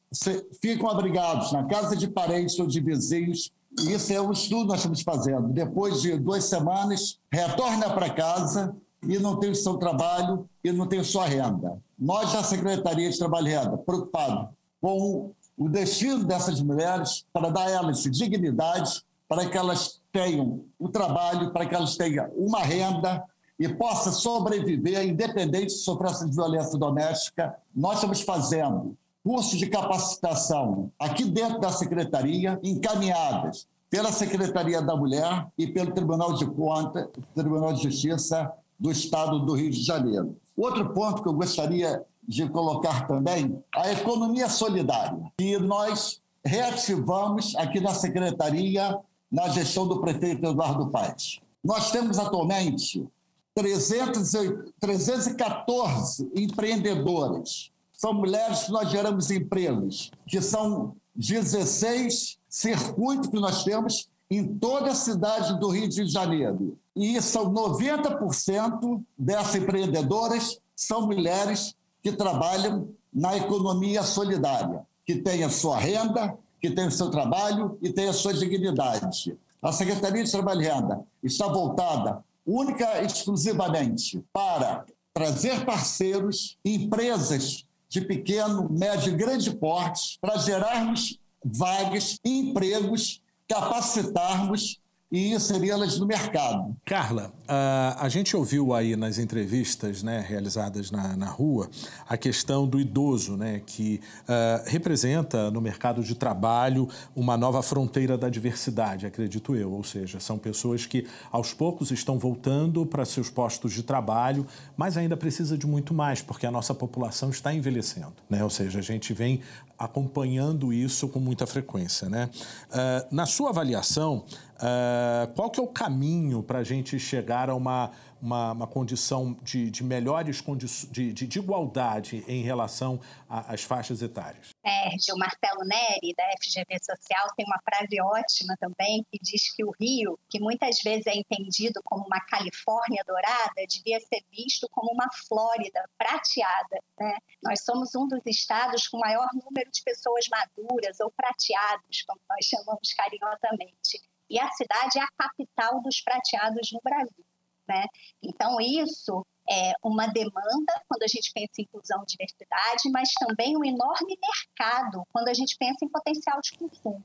ficam 0.61 0.91
abrigados 0.91 1.51
na 1.51 1.65
casa 1.65 1.97
de 1.97 2.09
parentes 2.09 2.59
ou 2.59 2.67
de 2.67 2.81
vizinhos 2.81 3.53
isso 3.79 4.13
é 4.13 4.21
um 4.21 4.33
estudo 4.33 4.63
que 4.63 4.69
nós 4.69 4.79
estamos 4.79 5.03
fazendo. 5.03 5.49
Depois 5.49 6.03
de 6.03 6.17
duas 6.19 6.45
semanas, 6.45 7.19
retorna 7.33 7.91
para 7.91 8.11
casa 8.11 8.75
e 9.03 9.19
não 9.19 9.39
tem 9.39 9.51
o 9.51 9.55
seu 9.55 9.77
trabalho 9.77 10.49
e 10.63 10.73
não 10.73 10.87
tem 10.87 11.03
sua 11.03 11.27
renda. 11.27 11.79
Nós, 11.99 12.33
da 12.33 12.43
Secretaria 12.43 13.11
de 13.11 13.19
Trabalho 13.19 13.49
e 13.49 13.51
Renda, 13.51 13.79
preocupados 13.79 14.49
com 14.81 15.33
o 15.57 15.69
destino 15.69 16.25
dessas 16.25 16.61
mulheres, 16.61 17.27
para 17.33 17.51
dar 17.51 17.67
a 17.67 17.71
elas 17.71 18.03
dignidade, 18.03 19.03
para 19.29 19.47
que 19.47 19.57
elas 19.57 20.01
tenham 20.11 20.65
o 20.79 20.89
trabalho, 20.89 21.53
para 21.53 21.67
que 21.67 21.75
elas 21.75 21.97
tenham 21.97 22.29
uma 22.35 22.61
renda 22.61 23.23
e 23.59 23.69
possam 23.69 24.13
sobreviver, 24.13 25.07
independente 25.07 25.73
se 25.73 25.85
sofresse 25.85 26.29
de 26.29 26.35
violência 26.35 26.79
doméstica. 26.79 27.55
Nós 27.75 27.97
estamos 27.97 28.23
fazendo 28.23 28.97
cursos 29.25 29.59
de 29.59 29.67
capacitação 29.67 30.91
aqui 30.99 31.25
dentro 31.25 31.61
da 31.61 31.71
secretaria, 31.71 32.59
encaminhadas 32.63 33.69
pela 33.91 34.13
Secretaria 34.13 34.81
da 34.81 34.97
Mulher 34.97 35.49
e 35.59 35.67
pelo 35.67 35.93
Tribunal 35.93 36.35
de 36.35 36.47
Contas, 36.47 37.09
Tribunal 37.35 37.73
de 37.73 37.83
Justiça 37.83 38.51
do 38.79 38.91
Estado 38.91 39.41
do 39.41 39.55
Rio 39.55 39.71
de 39.71 39.83
Janeiro. 39.83 40.37
Outro 40.57 40.91
ponto 40.95 41.23
que 41.23 41.29
eu 41.29 41.35
gostaria 41.35 42.03
de 42.27 42.49
colocar 42.49 43.09
também, 43.09 43.63
a 43.75 43.91
economia 43.91 44.49
solidária, 44.49 45.21
que 45.37 45.59
nós 45.59 46.23
reativamos 46.45 47.57
aqui 47.57 47.81
na 47.81 47.93
Secretaria, 47.93 48.97
na 49.31 49.49
gestão 49.49 49.87
do 49.87 50.01
prefeito 50.01 50.47
Eduardo 50.47 50.89
Paes. 50.89 51.41
Nós 51.63 51.91
temos 51.91 52.19
atualmente 52.19 53.07
300, 53.55 54.33
314 54.79 56.31
empreendedores 56.35 57.73
são 58.01 58.15
mulheres 58.15 58.63
que 58.63 58.73
nós 58.73 58.91
geramos 58.91 59.31
empregos, 59.31 60.11
que 60.27 60.41
são 60.41 60.97
16 61.15 62.39
circuitos 62.49 63.29
que 63.29 63.39
nós 63.39 63.63
temos 63.63 64.09
em 64.31 64.57
toda 64.57 64.93
a 64.93 64.95
cidade 64.95 65.61
do 65.61 65.69
Rio 65.69 65.87
de 65.87 66.07
Janeiro. 66.07 66.79
E 66.97 67.21
são 67.21 67.53
90% 67.53 69.03
dessas 69.19 69.57
empreendedoras 69.57 70.59
são 70.75 71.07
mulheres 71.07 71.77
que 72.03 72.11
trabalham 72.11 72.89
na 73.13 73.37
economia 73.37 74.03
solidária, 74.03 74.81
que 75.05 75.17
têm 75.17 75.45
a 75.45 75.51
sua 75.51 75.77
renda, 75.77 76.39
que 76.59 76.71
têm 76.71 76.87
o 76.87 76.91
seu 76.91 77.11
trabalho 77.11 77.77
e 77.83 77.93
têm 77.93 78.09
a 78.09 78.15
sua 78.15 78.33
dignidade. 78.33 79.37
A 79.61 79.73
Secretaria 79.73 80.25
de 80.25 80.31
Trabalho 80.31 80.63
e 80.63 80.65
Renda 80.65 81.05
está 81.23 81.49
voltada 81.49 82.25
única 82.47 83.03
e 83.03 83.07
exclusivamente 83.07 84.25
para 84.33 84.87
trazer 85.13 85.67
parceiros, 85.67 86.57
empresas 86.65 87.67
de 87.91 88.01
pequeno, 88.03 88.69
médio 88.71 89.13
e 89.13 89.17
grande 89.17 89.55
porte 89.55 90.17
para 90.21 90.39
gerarmos 90.39 91.19
vagas, 91.45 92.19
empregos, 92.25 93.21
capacitarmos 93.49 94.80
e 95.11 95.33
inseri-las 95.33 95.99
no 95.99 96.07
mercado. 96.07 96.77
Carla, 96.85 97.33
a 97.49 98.09
gente 98.09 98.37
ouviu 98.37 98.73
aí 98.73 98.95
nas 98.95 99.19
entrevistas 99.19 100.03
né, 100.03 100.25
realizadas 100.27 100.91
na, 100.91 101.17
na 101.17 101.27
rua 101.27 101.69
a 102.09 102.17
questão 102.17 102.67
do 102.67 102.79
idoso, 102.79 103.37
né, 103.37 103.61
que 103.67 104.01
uh, 104.23 104.71
representa 104.71 105.51
no 105.51 105.61
mercado 105.61 106.03
de 106.05 106.15
trabalho 106.15 106.89
uma 107.15 107.37
nova 107.37 107.61
fronteira 107.61 108.17
da 108.17 108.29
diversidade, 108.29 109.05
acredito 109.05 109.57
eu. 109.57 109.73
Ou 109.73 109.83
seja, 109.83 110.21
são 110.21 110.39
pessoas 110.39 110.87
que 110.87 111.07
aos 111.33 111.53
poucos 111.53 111.91
estão 111.91 112.19
voltando 112.19 112.87
para 112.87 113.05
seus 113.05 113.29
postos 113.29 113.73
de 113.73 113.83
trabalho, 113.83 114.47
mas 114.77 114.97
ainda 114.97 115.17
precisa 115.17 115.59
de 115.59 115.67
muito 115.67 115.93
mais, 115.93 116.23
porque 116.23 116.47
a 116.47 116.51
nossa 116.53 116.75
população 116.75 117.31
está 117.31 117.53
envelhecendo. 117.53 118.13
Né? 118.29 118.45
Ou 118.45 118.51
seja, 118.51 118.79
a 118.79 118.83
gente 118.83 119.13
vem 119.13 119.41
acompanhando 119.81 120.75
isso 120.75 121.09
com 121.09 121.19
muita 121.19 121.47
frequência. 121.47 122.07
Né? 122.07 122.29
Uh, 122.69 123.15
na 123.15 123.25
sua 123.25 123.49
avaliação, 123.49 124.27
uh, 124.57 125.33
qual 125.35 125.49
que 125.49 125.59
é 125.59 125.63
o 125.63 125.67
caminho 125.67 126.43
para 126.43 126.59
a 126.59 126.63
gente 126.63 126.99
chegar 126.99 127.49
a 127.49 127.55
uma 127.55 127.91
uma, 128.21 128.53
uma 128.53 128.67
condição 128.67 129.33
de, 129.43 129.71
de 129.71 129.83
melhores 129.83 130.41
condições, 130.41 130.91
de, 130.93 131.13
de, 131.13 131.27
de, 131.27 131.39
igualdade 131.39 132.25
em 132.29 132.43
relação 132.43 133.01
às 133.29 133.63
faixas 133.63 134.03
etárias. 134.03 134.51
Sérgio 134.65 135.17
Marcelo 135.17 135.65
Neri, 135.65 136.15
da 136.17 136.25
FGV 136.43 136.79
Social, 136.83 137.27
tem 137.37 137.47
uma 137.47 137.61
frase 137.63 138.01
ótima 138.01 138.55
também 138.59 139.05
que 139.11 139.19
diz 139.23 139.55
que 139.55 139.65
o 139.65 139.73
Rio, 139.81 140.19
que 140.29 140.41
muitas 140.41 140.79
vezes 140.83 141.07
é 141.07 141.15
entendido 141.15 141.81
como 141.85 142.05
uma 142.05 142.21
Califórnia 142.21 143.03
dourada, 143.07 143.67
devia 143.69 144.01
ser 144.01 144.23
visto 144.31 144.69
como 144.71 144.93
uma 144.93 145.09
Flórida 145.29 145.85
prateada. 145.97 146.79
Né? 146.99 147.17
Nós 147.43 147.65
somos 147.65 147.95
um 147.95 148.07
dos 148.07 148.25
estados 148.27 148.87
com 148.89 148.99
maior 148.99 149.29
número 149.33 149.71
de 149.71 149.83
pessoas 149.83 150.27
maduras 150.29 151.01
ou 151.01 151.11
prateados, 151.11 152.03
como 152.07 152.21
nós 152.29 152.45
chamamos 152.45 152.93
carinhosamente. 152.95 154.01
E 154.29 154.39
a 154.39 154.49
cidade 154.53 154.99
é 154.99 155.03
a 155.03 155.09
capital 155.19 155.83
dos 155.83 156.01
prateados 156.01 156.71
no 156.73 156.81
Brasil. 156.85 157.25
Né? 157.71 157.87
Então, 158.21 158.61
isso 158.61 159.25
é 159.49 159.73
uma 159.81 160.09
demanda 160.09 160.83
quando 160.89 161.05
a 161.05 161.07
gente 161.07 161.31
pensa 161.33 161.53
em 161.59 161.63
inclusão 161.63 162.03
e 162.03 162.07
diversidade, 162.07 162.91
mas 162.91 163.09
também 163.13 163.57
um 163.57 163.65
enorme 163.65 164.19
mercado 164.21 165.07
quando 165.13 165.29
a 165.29 165.35
gente 165.35 165.57
pensa 165.57 165.85
em 165.85 165.89
potencial 165.89 166.41
de 166.41 166.59
consumo. 166.59 167.05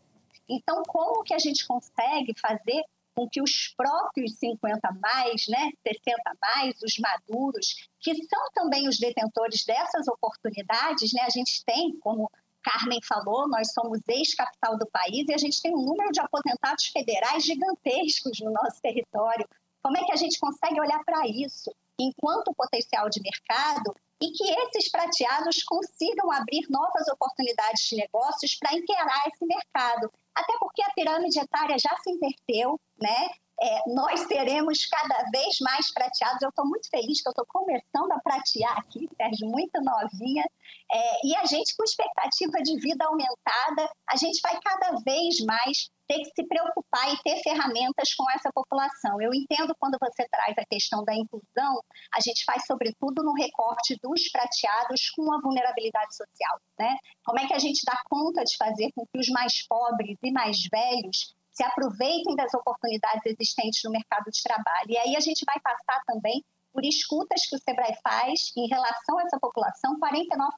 Então, 0.50 0.82
como 0.88 1.24
que 1.24 1.36
a 1.36 1.40
gente 1.40 1.68
consegue 1.68 2.34
fazer 2.40 2.84
com 3.16 3.30
que 3.30 3.42
os 3.42 3.74
próprios 3.78 4.38
50 4.40 4.92
mais, 4.94 5.48
né, 5.48 5.70
60 5.88 6.22
mais, 6.42 6.82
os 6.82 6.98
maduros, 6.98 7.88
que 8.00 8.16
são 8.16 8.52
também 8.56 8.88
os 8.88 8.98
detentores 8.98 9.64
dessas 9.64 10.08
oportunidades, 10.08 11.14
né, 11.14 11.22
a 11.22 11.30
gente 11.30 11.64
tem, 11.64 11.96
como 12.00 12.30
Carmen 12.64 13.00
falou, 13.08 13.48
nós 13.48 13.72
somos 13.72 14.00
ex-capital 14.08 14.78
do 14.80 14.88
país 14.88 15.28
e 15.30 15.34
a 15.34 15.38
gente 15.38 15.62
tem 15.62 15.72
um 15.72 15.86
número 15.86 16.12
de 16.12 16.20
aposentados 16.20 16.88
federais 16.88 17.44
gigantescos 17.44 18.40
no 18.40 18.52
nosso 18.52 18.82
território, 18.82 19.48
como 19.86 19.98
é 20.00 20.04
que 20.04 20.14
a 20.14 20.16
gente 20.16 20.40
consegue 20.40 20.82
olhar 20.82 21.04
para 21.06 21.28
isso 21.28 21.72
enquanto 22.00 22.56
potencial 22.56 23.08
de 23.08 23.22
mercado 23.22 23.94
e 24.20 24.32
que 24.32 24.44
esses 24.44 24.90
prateados 24.90 25.62
consigam 25.64 26.32
abrir 26.32 26.66
novas 26.72 27.08
oportunidades 27.08 27.86
de 27.88 27.98
negócios 27.98 28.56
para 28.56 28.76
inteirar 28.76 29.28
esse 29.28 29.46
mercado? 29.46 30.12
Até 30.34 30.54
porque 30.60 30.82
a 30.82 30.90
pirâmide 30.90 31.40
etária 31.40 31.78
já 31.78 31.96
se 31.98 32.10
inverteu, 32.10 32.80
né? 33.00 33.30
É, 33.62 33.80
nós 33.88 34.22
seremos 34.22 34.86
cada 34.86 35.30
vez 35.32 35.60
mais 35.62 35.94
prateados. 35.94 36.42
Eu 36.42 36.50
estou 36.50 36.66
muito 36.66 36.90
feliz 36.90 37.22
que 37.22 37.28
eu 37.28 37.32
estou 37.32 37.46
começando 37.48 38.12
a 38.12 38.20
pratear 38.20 38.78
aqui, 38.80 39.08
Sérgio, 39.16 39.48
muito 39.48 39.82
novinha. 39.82 40.44
É, 40.92 41.28
e 41.28 41.36
a 41.36 41.46
gente, 41.46 41.76
com 41.76 41.84
expectativa 41.84 42.62
de 42.62 42.80
vida 42.80 43.06
aumentada, 43.06 43.90
a 44.10 44.16
gente 44.18 44.40
vai 44.42 44.60
cada 44.62 44.98
vez 45.04 45.40
mais 45.46 45.90
ter 46.08 46.20
que 46.20 46.32
se 46.36 46.44
preocupar 46.48 47.12
e 47.14 47.22
ter 47.24 47.42
ferramentas 47.42 48.14
com 48.14 48.30
essa 48.32 48.52
população. 48.54 49.20
Eu 49.20 49.34
entendo 49.34 49.76
quando 49.80 49.98
você 50.00 50.28
traz 50.30 50.56
a 50.58 50.66
questão 50.66 51.04
da 51.04 51.16
inclusão, 51.16 51.82
a 52.14 52.22
gente 52.22 52.44
faz 52.46 52.66
sobretudo 52.66 53.24
no 53.24 53.34
recorte 53.34 53.98
dos 54.02 54.30
prateados 54.30 55.10
com 55.16 55.34
a 55.34 55.42
vulnerabilidade 55.42 56.16
social, 56.16 56.60
né? 56.78 56.96
Como 57.26 57.40
é 57.40 57.48
que 57.48 57.54
a 57.54 57.60
gente 57.60 57.84
dá 57.86 58.00
conta 58.08 58.44
de 58.44 58.56
fazer 58.58 58.92
com 58.96 59.06
que 59.08 59.20
os 59.20 59.30
mais 59.30 59.66
pobres 59.68 60.18
e 60.22 60.32
mais 60.32 60.58
velhos 60.72 61.35
se 61.56 61.64
aproveitem 61.64 62.36
das 62.36 62.54
oportunidades 62.54 63.26
existentes 63.26 63.82
no 63.84 63.92
mercado 63.92 64.30
de 64.30 64.44
trabalho. 64.44 64.90
E 64.90 64.98
aí 64.98 65.16
a 65.16 65.22
gente 65.22 65.46
vai 65.46 65.60
passar 65.62 66.04
também 66.06 66.44
por 66.74 66.84
escutas 66.84 67.48
que 67.48 67.56
o 67.56 67.60
Sebrae 67.60 67.96
faz 68.04 68.52
em 68.58 68.68
relação 68.68 69.18
a 69.18 69.24
essa 69.24 69.40
população. 69.40 69.98
49% 69.98 70.50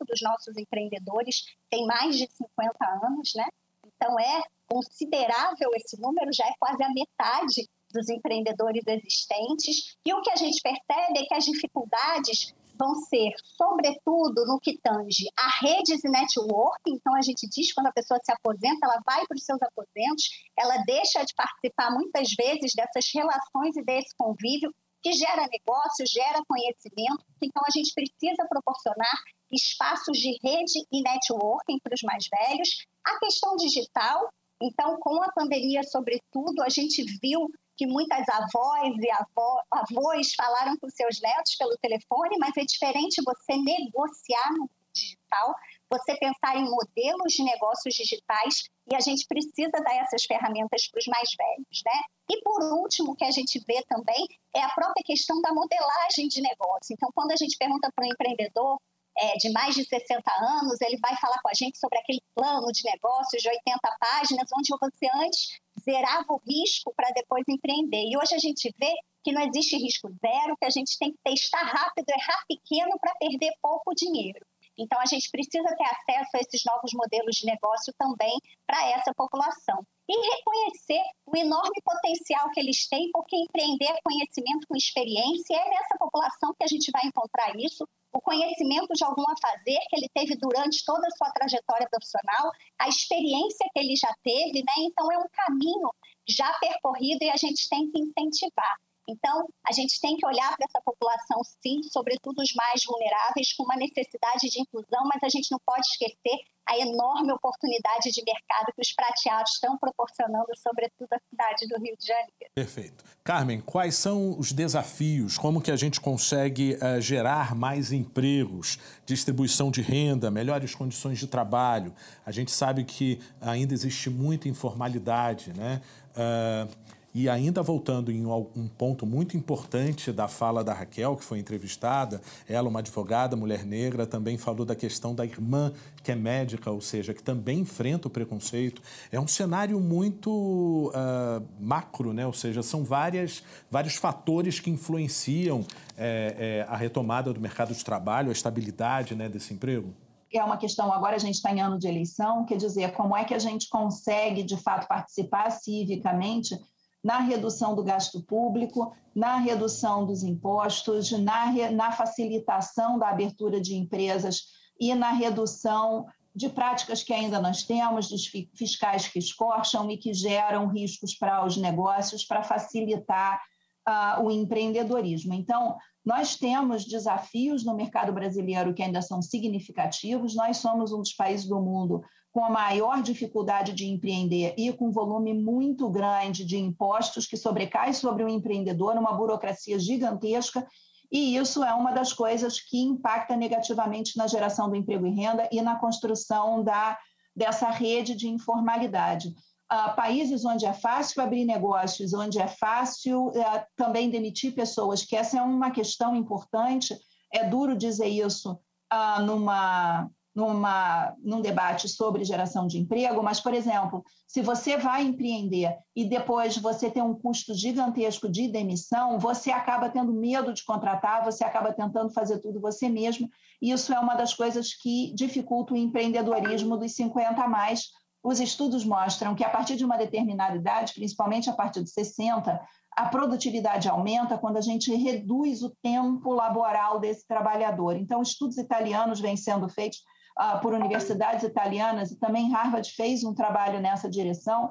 dos 0.00 0.20
nossos 0.20 0.56
empreendedores 0.56 1.44
têm 1.70 1.86
mais 1.86 2.16
de 2.16 2.28
50 2.28 3.06
anos, 3.06 3.30
né? 3.36 3.46
Então 3.86 4.18
é 4.18 4.42
considerável 4.68 5.70
esse 5.76 6.00
número, 6.00 6.32
já 6.32 6.46
é 6.46 6.54
quase 6.58 6.82
a 6.82 6.88
metade 6.88 7.68
dos 7.92 8.08
empreendedores 8.08 8.82
existentes. 8.86 9.96
E 10.04 10.12
o 10.12 10.20
que 10.22 10.30
a 10.30 10.36
gente 10.36 10.60
percebe 10.60 11.18
é 11.18 11.24
que 11.24 11.34
as 11.34 11.44
dificuldades 11.44 12.52
vão 12.80 12.94
ser, 12.94 13.30
sobretudo, 13.44 14.46
no 14.46 14.58
que 14.58 14.80
tange 14.80 15.28
a 15.36 15.66
redes 15.66 16.02
e 16.02 16.08
network. 16.08 16.80
Então, 16.88 17.14
a 17.14 17.20
gente 17.20 17.46
diz 17.48 17.72
quando 17.74 17.88
a 17.88 17.92
pessoa 17.92 18.18
se 18.24 18.32
aposenta, 18.32 18.86
ela 18.86 19.00
vai 19.04 19.26
para 19.26 19.36
os 19.36 19.44
seus 19.44 19.60
aposentos, 19.60 20.24
ela 20.58 20.82
deixa 20.86 21.22
de 21.22 21.34
participar 21.34 21.92
muitas 21.92 22.32
vezes 22.32 22.72
dessas 22.74 23.04
relações 23.14 23.76
e 23.76 23.84
desse 23.84 24.16
convívio 24.16 24.72
que 25.02 25.12
gera 25.12 25.48
negócio, 25.48 26.04
gera 26.06 26.40
conhecimento. 26.48 27.24
Então, 27.42 27.62
a 27.66 27.70
gente 27.76 27.92
precisa 27.94 28.48
proporcionar 28.48 29.16
espaços 29.52 30.16
de 30.16 30.38
rede 30.42 30.80
e 30.92 31.02
networking 31.02 31.78
para 31.82 31.94
os 31.94 32.02
mais 32.02 32.24
velhos. 32.28 32.86
A 33.04 33.18
questão 33.18 33.56
digital, 33.56 34.30
então, 34.62 34.96
com 35.00 35.22
a 35.22 35.32
pandemia, 35.32 35.82
sobretudo, 35.82 36.62
a 36.62 36.68
gente 36.68 37.02
viu 37.20 37.48
que 37.80 37.86
muitas 37.86 38.28
avós 38.28 38.94
e 38.98 39.10
avó, 39.10 39.62
avós 39.70 40.34
falaram 40.34 40.76
com 40.76 40.90
seus 40.90 41.18
netos 41.18 41.56
pelo 41.56 41.78
telefone, 41.78 42.36
mas 42.38 42.54
é 42.58 42.62
diferente 42.62 43.22
você 43.24 43.56
negociar 43.56 44.52
no 44.52 44.68
digital, 44.92 45.54
você 45.88 46.14
pensar 46.16 46.58
em 46.58 46.68
modelos 46.68 47.32
de 47.32 47.42
negócios 47.42 47.94
digitais 47.94 48.68
e 48.86 48.94
a 48.94 49.00
gente 49.00 49.26
precisa 49.26 49.72
dar 49.82 49.96
essas 49.96 50.24
ferramentas 50.24 50.88
para 50.88 50.98
os 50.98 51.06
mais 51.06 51.30
velhos, 51.34 51.80
né? 51.86 52.02
E 52.28 52.42
por 52.42 52.62
último, 52.74 53.12
o 53.12 53.16
que 53.16 53.24
a 53.24 53.30
gente 53.30 53.58
vê 53.66 53.82
também 53.88 54.28
é 54.54 54.60
a 54.60 54.74
própria 54.74 55.02
questão 55.02 55.40
da 55.40 55.54
modelagem 55.54 56.28
de 56.28 56.42
negócio. 56.42 56.92
Então, 56.92 57.08
quando 57.14 57.32
a 57.32 57.36
gente 57.36 57.56
pergunta 57.56 57.90
para 57.94 58.04
o 58.04 58.08
empreendedor 58.12 58.78
é, 59.16 59.36
de 59.38 59.50
mais 59.52 59.74
de 59.74 59.84
60 59.84 60.22
anos, 60.30 60.80
ele 60.82 60.98
vai 60.98 61.16
falar 61.16 61.40
com 61.40 61.48
a 61.48 61.54
gente 61.54 61.78
sobre 61.78 61.98
aquele 61.98 62.20
plano 62.34 62.70
de 62.72 62.84
negócios 62.84 63.42
de 63.42 63.48
80 63.48 63.96
páginas, 63.98 64.48
onde 64.54 64.70
você 64.70 65.06
antes 65.14 65.60
zerava 65.84 66.26
o 66.28 66.40
risco 66.46 66.92
para 66.94 67.10
depois 67.10 67.44
empreender. 67.48 68.04
E 68.04 68.16
hoje 68.16 68.34
a 68.34 68.38
gente 68.38 68.72
vê 68.78 68.92
que 69.22 69.32
não 69.32 69.42
existe 69.42 69.76
risco 69.76 70.08
zero, 70.20 70.56
que 70.56 70.64
a 70.64 70.70
gente 70.70 70.98
tem 70.98 71.12
que 71.12 71.18
testar 71.24 71.62
rápido, 71.62 72.08
errar 72.08 72.42
pequeno 72.48 72.98
para 72.98 73.14
perder 73.16 73.52
pouco 73.62 73.94
dinheiro. 73.94 74.40
Então, 74.78 74.98
a 74.98 75.04
gente 75.04 75.30
precisa 75.30 75.68
ter 75.76 75.84
acesso 75.84 76.30
a 76.34 76.40
esses 76.40 76.62
novos 76.64 76.92
modelos 76.94 77.36
de 77.36 77.46
negócio 77.46 77.92
também 77.98 78.32
para 78.66 78.88
essa 78.90 79.12
população. 79.14 79.84
E 80.10 80.12
reconhecer 80.12 81.02
o 81.24 81.36
enorme 81.36 81.80
potencial 81.84 82.50
que 82.50 82.58
eles 82.58 82.88
têm, 82.88 83.12
porque 83.12 83.36
empreender 83.36 83.94
conhecimento 84.02 84.66
com 84.66 84.76
experiência, 84.76 85.54
é 85.54 85.70
nessa 85.70 85.96
população 85.96 86.52
que 86.58 86.64
a 86.64 86.66
gente 86.66 86.90
vai 86.90 87.06
encontrar 87.06 87.54
isso, 87.56 87.86
o 88.12 88.20
conhecimento 88.20 88.92
de 88.92 89.04
algum 89.04 89.22
a 89.22 89.34
fazer 89.40 89.78
que 89.88 89.96
ele 89.96 90.08
teve 90.12 90.34
durante 90.34 90.84
toda 90.84 91.06
a 91.06 91.10
sua 91.12 91.30
trajetória 91.30 91.88
profissional, 91.88 92.50
a 92.80 92.88
experiência 92.88 93.68
que 93.72 93.78
ele 93.78 93.94
já 93.94 94.12
teve, 94.24 94.64
né? 94.64 94.74
Então 94.78 95.12
é 95.12 95.18
um 95.18 95.28
caminho 95.32 95.94
já 96.28 96.52
percorrido 96.58 97.22
e 97.22 97.30
a 97.30 97.36
gente 97.36 97.68
tem 97.68 97.88
que 97.88 98.00
incentivar. 98.00 98.76
Então, 99.10 99.48
a 99.66 99.72
gente 99.72 100.00
tem 100.00 100.16
que 100.16 100.24
olhar 100.24 100.56
para 100.56 100.66
essa 100.68 100.80
população, 100.84 101.42
sim, 101.60 101.82
sobretudo 101.90 102.40
os 102.40 102.52
mais 102.54 102.80
vulneráveis, 102.86 103.52
com 103.56 103.64
uma 103.64 103.76
necessidade 103.76 104.48
de 104.48 104.60
inclusão, 104.60 105.02
mas 105.12 105.22
a 105.22 105.28
gente 105.28 105.50
não 105.50 105.58
pode 105.66 105.86
esquecer 105.86 106.38
a 106.68 106.78
enorme 106.78 107.32
oportunidade 107.32 108.10
de 108.12 108.22
mercado 108.24 108.72
que 108.74 108.80
os 108.80 108.92
prateados 108.92 109.52
estão 109.54 109.76
proporcionando, 109.76 110.46
sobretudo 110.56 111.08
à 111.12 111.18
cidade 111.28 111.66
do 111.66 111.82
Rio 111.82 111.96
de 111.98 112.06
Janeiro. 112.06 112.52
Perfeito. 112.54 113.04
Carmen, 113.24 113.60
quais 113.60 113.96
são 113.96 114.38
os 114.38 114.52
desafios? 114.52 115.36
Como 115.36 115.60
que 115.60 115.72
a 115.72 115.76
gente 115.76 116.00
consegue 116.00 116.74
uh, 116.74 117.00
gerar 117.00 117.56
mais 117.56 117.90
empregos, 117.90 118.78
distribuição 119.04 119.70
de 119.70 119.82
renda, 119.82 120.30
melhores 120.30 120.72
condições 120.72 121.18
de 121.18 121.26
trabalho? 121.26 121.92
A 122.24 122.30
gente 122.30 122.52
sabe 122.52 122.84
que 122.84 123.20
ainda 123.40 123.74
existe 123.74 124.08
muita 124.08 124.48
informalidade, 124.48 125.52
né? 125.52 125.82
Uh, 126.14 126.99
e 127.14 127.28
ainda 127.28 127.62
voltando 127.62 128.12
em 128.12 128.24
um 128.24 128.68
ponto 128.78 129.04
muito 129.04 129.36
importante 129.36 130.12
da 130.12 130.28
fala 130.28 130.62
da 130.62 130.72
Raquel, 130.72 131.16
que 131.16 131.24
foi 131.24 131.38
entrevistada, 131.38 132.20
ela, 132.48 132.68
uma 132.68 132.78
advogada, 132.78 133.34
mulher 133.34 133.64
negra, 133.66 134.06
também 134.06 134.38
falou 134.38 134.64
da 134.64 134.76
questão 134.76 135.14
da 135.14 135.24
irmã 135.24 135.72
que 136.02 136.12
é 136.12 136.14
médica, 136.14 136.70
ou 136.70 136.80
seja, 136.80 137.12
que 137.12 137.22
também 137.22 137.60
enfrenta 137.60 138.08
o 138.08 138.10
preconceito. 138.10 138.80
É 139.10 139.18
um 139.18 139.26
cenário 139.26 139.80
muito 139.80 140.92
uh, 140.94 141.44
macro, 141.58 142.12
né? 142.12 142.26
ou 142.26 142.32
seja, 142.32 142.62
são 142.62 142.84
várias, 142.84 143.42
vários 143.70 143.96
fatores 143.96 144.60
que 144.60 144.70
influenciam 144.70 145.66
é, 145.96 146.64
é, 146.66 146.72
a 146.72 146.76
retomada 146.76 147.32
do 147.32 147.40
mercado 147.40 147.74
de 147.74 147.84
trabalho, 147.84 148.28
a 148.28 148.32
estabilidade 148.32 149.14
né, 149.14 149.28
desse 149.28 149.52
emprego 149.52 149.92
é 150.38 150.44
uma 150.44 150.56
questão, 150.56 150.92
agora 150.92 151.16
a 151.16 151.18
gente 151.18 151.34
está 151.34 151.52
em 151.52 151.60
ano 151.60 151.78
de 151.78 151.88
eleição, 151.88 152.44
quer 152.44 152.56
dizer, 152.56 152.92
como 152.92 153.16
é 153.16 153.24
que 153.24 153.34
a 153.34 153.38
gente 153.38 153.68
consegue, 153.68 154.44
de 154.44 154.56
fato, 154.56 154.86
participar 154.86 155.50
civicamente 155.50 156.56
na 157.02 157.18
redução 157.18 157.74
do 157.74 157.82
gasto 157.82 158.22
público, 158.22 158.94
na 159.14 159.36
redução 159.36 160.04
dos 160.04 160.22
impostos, 160.22 161.10
na, 161.12 161.52
na 161.72 161.92
facilitação 161.92 162.98
da 162.98 163.08
abertura 163.08 163.60
de 163.60 163.74
empresas 163.74 164.42
e 164.78 164.94
na 164.94 165.12
redução 165.12 166.06
de 166.34 166.48
práticas 166.48 167.02
que 167.02 167.12
ainda 167.12 167.40
nós 167.40 167.64
temos, 167.64 168.08
dos 168.08 168.26
fiscais 168.54 169.08
que 169.08 169.18
escorcham 169.18 169.90
e 169.90 169.96
que 169.96 170.14
geram 170.14 170.68
riscos 170.68 171.14
para 171.14 171.44
os 171.44 171.56
negócios, 171.56 172.24
para 172.24 172.42
facilitar 172.42 173.40
uh, 173.88 174.22
o 174.22 174.30
empreendedorismo. 174.30 175.34
Então, 175.34 175.76
nós 176.04 176.36
temos 176.36 176.84
desafios 176.84 177.64
no 177.64 177.74
mercado 177.74 178.12
brasileiro 178.12 178.72
que 178.72 178.82
ainda 178.82 179.02
são 179.02 179.20
significativos. 179.20 180.34
Nós 180.34 180.56
somos 180.56 180.92
um 180.92 180.98
dos 180.98 181.12
países 181.12 181.46
do 181.46 181.60
mundo 181.60 182.02
com 182.32 182.44
a 182.44 182.50
maior 182.50 183.02
dificuldade 183.02 183.72
de 183.72 183.86
empreender 183.86 184.54
e 184.56 184.72
com 184.72 184.90
volume 184.90 185.34
muito 185.34 185.90
grande 185.90 186.44
de 186.44 186.56
impostos 186.56 187.26
que 187.26 187.36
sobrecai 187.36 187.92
sobre 187.92 188.22
o 188.22 188.28
empreendedor, 188.28 188.96
uma 188.96 189.12
burocracia 189.12 189.78
gigantesca, 189.78 190.66
e 191.10 191.36
isso 191.36 191.64
é 191.64 191.74
uma 191.74 191.90
das 191.90 192.12
coisas 192.12 192.60
que 192.60 192.78
impacta 192.78 193.36
negativamente 193.36 194.16
na 194.16 194.28
geração 194.28 194.70
do 194.70 194.76
emprego 194.76 195.06
e 195.06 195.10
renda 195.10 195.48
e 195.50 195.60
na 195.60 195.76
construção 195.76 196.62
da, 196.62 196.96
dessa 197.34 197.68
rede 197.68 198.14
de 198.14 198.28
informalidade. 198.28 199.34
Uh, 199.72 199.94
países 199.94 200.44
onde 200.44 200.66
é 200.66 200.72
fácil 200.72 201.22
abrir 201.22 201.44
negócios, 201.44 202.12
onde 202.12 202.40
é 202.40 202.48
fácil 202.48 203.28
uh, 203.28 203.64
também 203.76 204.10
demitir 204.10 204.52
pessoas, 204.52 205.04
que 205.04 205.14
essa 205.14 205.38
é 205.38 205.42
uma 205.42 205.70
questão 205.70 206.16
importante, 206.16 206.98
é 207.32 207.44
duro 207.44 207.76
dizer 207.76 208.08
isso 208.08 208.58
uh, 208.92 209.22
numa, 209.22 210.10
numa, 210.34 211.14
num 211.22 211.40
debate 211.40 211.88
sobre 211.88 212.24
geração 212.24 212.66
de 212.66 212.78
emprego, 212.78 213.22
mas, 213.22 213.40
por 213.40 213.54
exemplo, 213.54 214.04
se 214.26 214.42
você 214.42 214.76
vai 214.76 215.02
empreender 215.02 215.76
e 215.94 216.04
depois 216.04 216.56
você 216.56 216.90
tem 216.90 217.02
um 217.02 217.14
custo 217.14 217.54
gigantesco 217.54 218.28
de 218.28 218.48
demissão, 218.48 219.18
você 219.18 219.50
acaba 219.50 219.90
tendo 219.90 220.12
medo 220.12 220.52
de 220.52 220.64
contratar, 220.64 221.24
você 221.24 221.44
acaba 221.44 221.72
tentando 221.72 222.12
fazer 222.12 222.38
tudo 222.38 222.60
você 222.60 222.88
mesmo, 222.88 223.28
isso 223.60 223.92
é 223.92 223.98
uma 223.98 224.14
das 224.14 224.32
coisas 224.32 224.72
que 224.74 225.12
dificulta 225.14 225.74
o 225.74 225.76
empreendedorismo 225.76 226.76
dos 226.76 226.94
50 226.94 227.42
a 227.42 227.48
mais. 227.48 227.90
Os 228.22 228.38
estudos 228.38 228.84
mostram 228.84 229.34
que 229.34 229.42
a 229.42 229.48
partir 229.48 229.76
de 229.76 229.84
uma 229.84 229.96
determinada 229.96 230.56
idade, 230.56 230.92
principalmente 230.92 231.48
a 231.48 231.54
partir 231.54 231.82
de 231.82 231.90
60, 231.90 232.60
a 232.96 233.08
produtividade 233.08 233.88
aumenta 233.88 234.36
quando 234.36 234.58
a 234.58 234.60
gente 234.60 234.94
reduz 234.94 235.62
o 235.62 235.70
tempo 235.82 236.32
laboral 236.32 237.00
desse 237.00 237.26
trabalhador. 237.26 237.96
Então, 237.96 238.20
estudos 238.20 238.58
italianos 238.58 239.20
vêm 239.20 239.36
sendo 239.36 239.68
feitos 239.70 240.00
uh, 240.38 240.60
por 240.60 240.74
universidades 240.74 241.44
italianas, 241.44 242.10
e 242.10 242.18
também 242.18 242.50
Harvard 242.50 242.90
fez 242.90 243.24
um 243.24 243.34
trabalho 243.34 243.80
nessa 243.80 244.10
direção, 244.10 244.70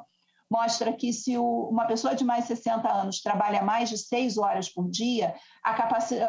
mostra 0.51 0.93
que 0.93 1.11
se 1.11 1.35
o, 1.37 1.69
uma 1.69 1.85
pessoa 1.85 2.15
de 2.15 2.23
mais 2.23 2.43
de 2.43 2.55
60 2.55 2.87
anos 2.91 3.21
trabalha 3.21 3.63
mais 3.63 3.89
de 3.89 3.97
seis 3.97 4.37
horas 4.37 4.69
por 4.69 4.89
dia, 4.89 5.35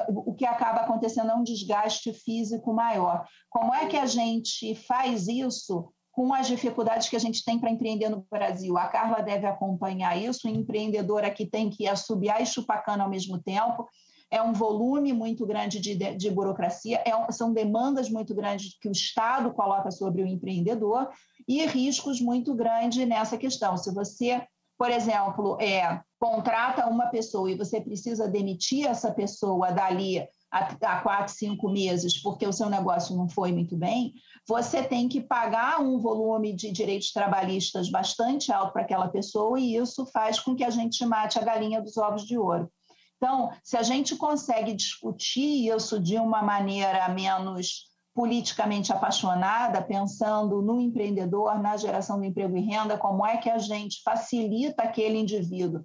o 0.08 0.34
que 0.34 0.44
acaba 0.46 0.80
acontecendo 0.80 1.30
é 1.30 1.34
um 1.34 1.42
desgaste 1.42 2.12
físico 2.12 2.72
maior. 2.72 3.26
Como 3.48 3.74
é 3.74 3.86
que 3.86 3.96
a 3.96 4.06
gente 4.06 4.74
faz 4.74 5.26
isso 5.26 5.92
com 6.20 6.34
as 6.34 6.46
dificuldades 6.46 7.08
que 7.08 7.16
a 7.16 7.18
gente 7.18 7.42
tem 7.42 7.58
para 7.58 7.70
empreender 7.70 8.10
no 8.10 8.26
Brasil. 8.30 8.76
A 8.76 8.86
Carla 8.88 9.22
deve 9.22 9.46
acompanhar 9.46 10.20
isso, 10.20 10.46
o 10.46 10.50
empreendedor 10.50 11.24
aqui 11.24 11.46
tem 11.46 11.70
que 11.70 11.88
assobiar 11.88 12.42
e 12.42 12.46
chupar 12.46 12.84
cana 12.84 13.04
ao 13.04 13.08
mesmo 13.08 13.38
tempo, 13.40 13.88
é 14.30 14.42
um 14.42 14.52
volume 14.52 15.14
muito 15.14 15.46
grande 15.46 15.80
de, 15.80 15.94
de, 15.94 16.14
de 16.16 16.30
burocracia, 16.30 17.02
é, 17.06 17.32
são 17.32 17.54
demandas 17.54 18.10
muito 18.10 18.34
grandes 18.34 18.76
que 18.78 18.86
o 18.86 18.92
Estado 18.92 19.50
coloca 19.54 19.90
sobre 19.90 20.22
o 20.22 20.26
empreendedor 20.26 21.08
e 21.48 21.64
riscos 21.64 22.20
muito 22.20 22.54
grandes 22.54 23.08
nessa 23.08 23.38
questão. 23.38 23.78
Se 23.78 23.90
você, 23.90 24.42
por 24.76 24.90
exemplo, 24.90 25.56
é, 25.58 26.02
contrata 26.18 26.86
uma 26.86 27.06
pessoa 27.06 27.50
e 27.50 27.56
você 27.56 27.80
precisa 27.80 28.28
demitir 28.28 28.86
essa 28.86 29.10
pessoa 29.10 29.72
dali 29.72 30.22
há 30.50 31.00
quatro, 31.00 31.32
cinco 31.32 31.70
meses 31.70 32.20
porque 32.20 32.46
o 32.46 32.52
seu 32.52 32.68
negócio 32.68 33.16
não 33.16 33.28
foi 33.28 33.52
muito 33.52 33.76
bem, 33.76 34.12
você 34.46 34.82
tem 34.82 35.08
que 35.08 35.20
pagar 35.20 35.80
um 35.80 35.98
volume 35.98 36.52
de 36.52 36.72
direitos 36.72 37.12
trabalhistas 37.12 37.90
bastante 37.90 38.52
alto 38.52 38.72
para 38.72 38.82
aquela 38.82 39.08
pessoa 39.08 39.60
e 39.60 39.76
isso 39.76 40.04
faz 40.06 40.40
com 40.40 40.56
que 40.56 40.64
a 40.64 40.70
gente 40.70 41.04
mate 41.06 41.38
a 41.38 41.44
galinha 41.44 41.80
dos 41.80 41.96
ovos 41.96 42.26
de 42.26 42.36
ouro. 42.36 42.70
Então, 43.16 43.50
se 43.62 43.76
a 43.76 43.82
gente 43.82 44.16
consegue 44.16 44.72
discutir 44.72 45.68
isso 45.68 46.00
de 46.00 46.16
uma 46.16 46.42
maneira 46.42 47.06
menos 47.08 47.90
politicamente 48.14 48.92
apaixonada, 48.92 49.82
pensando 49.82 50.60
no 50.62 50.80
empreendedor, 50.80 51.60
na 51.60 51.76
geração 51.76 52.18
do 52.18 52.24
emprego 52.24 52.56
e 52.56 52.60
renda, 52.60 52.98
como 52.98 53.24
é 53.24 53.36
que 53.36 53.48
a 53.48 53.58
gente 53.58 54.02
facilita 54.02 54.82
aquele 54.82 55.18
indivíduo 55.18 55.84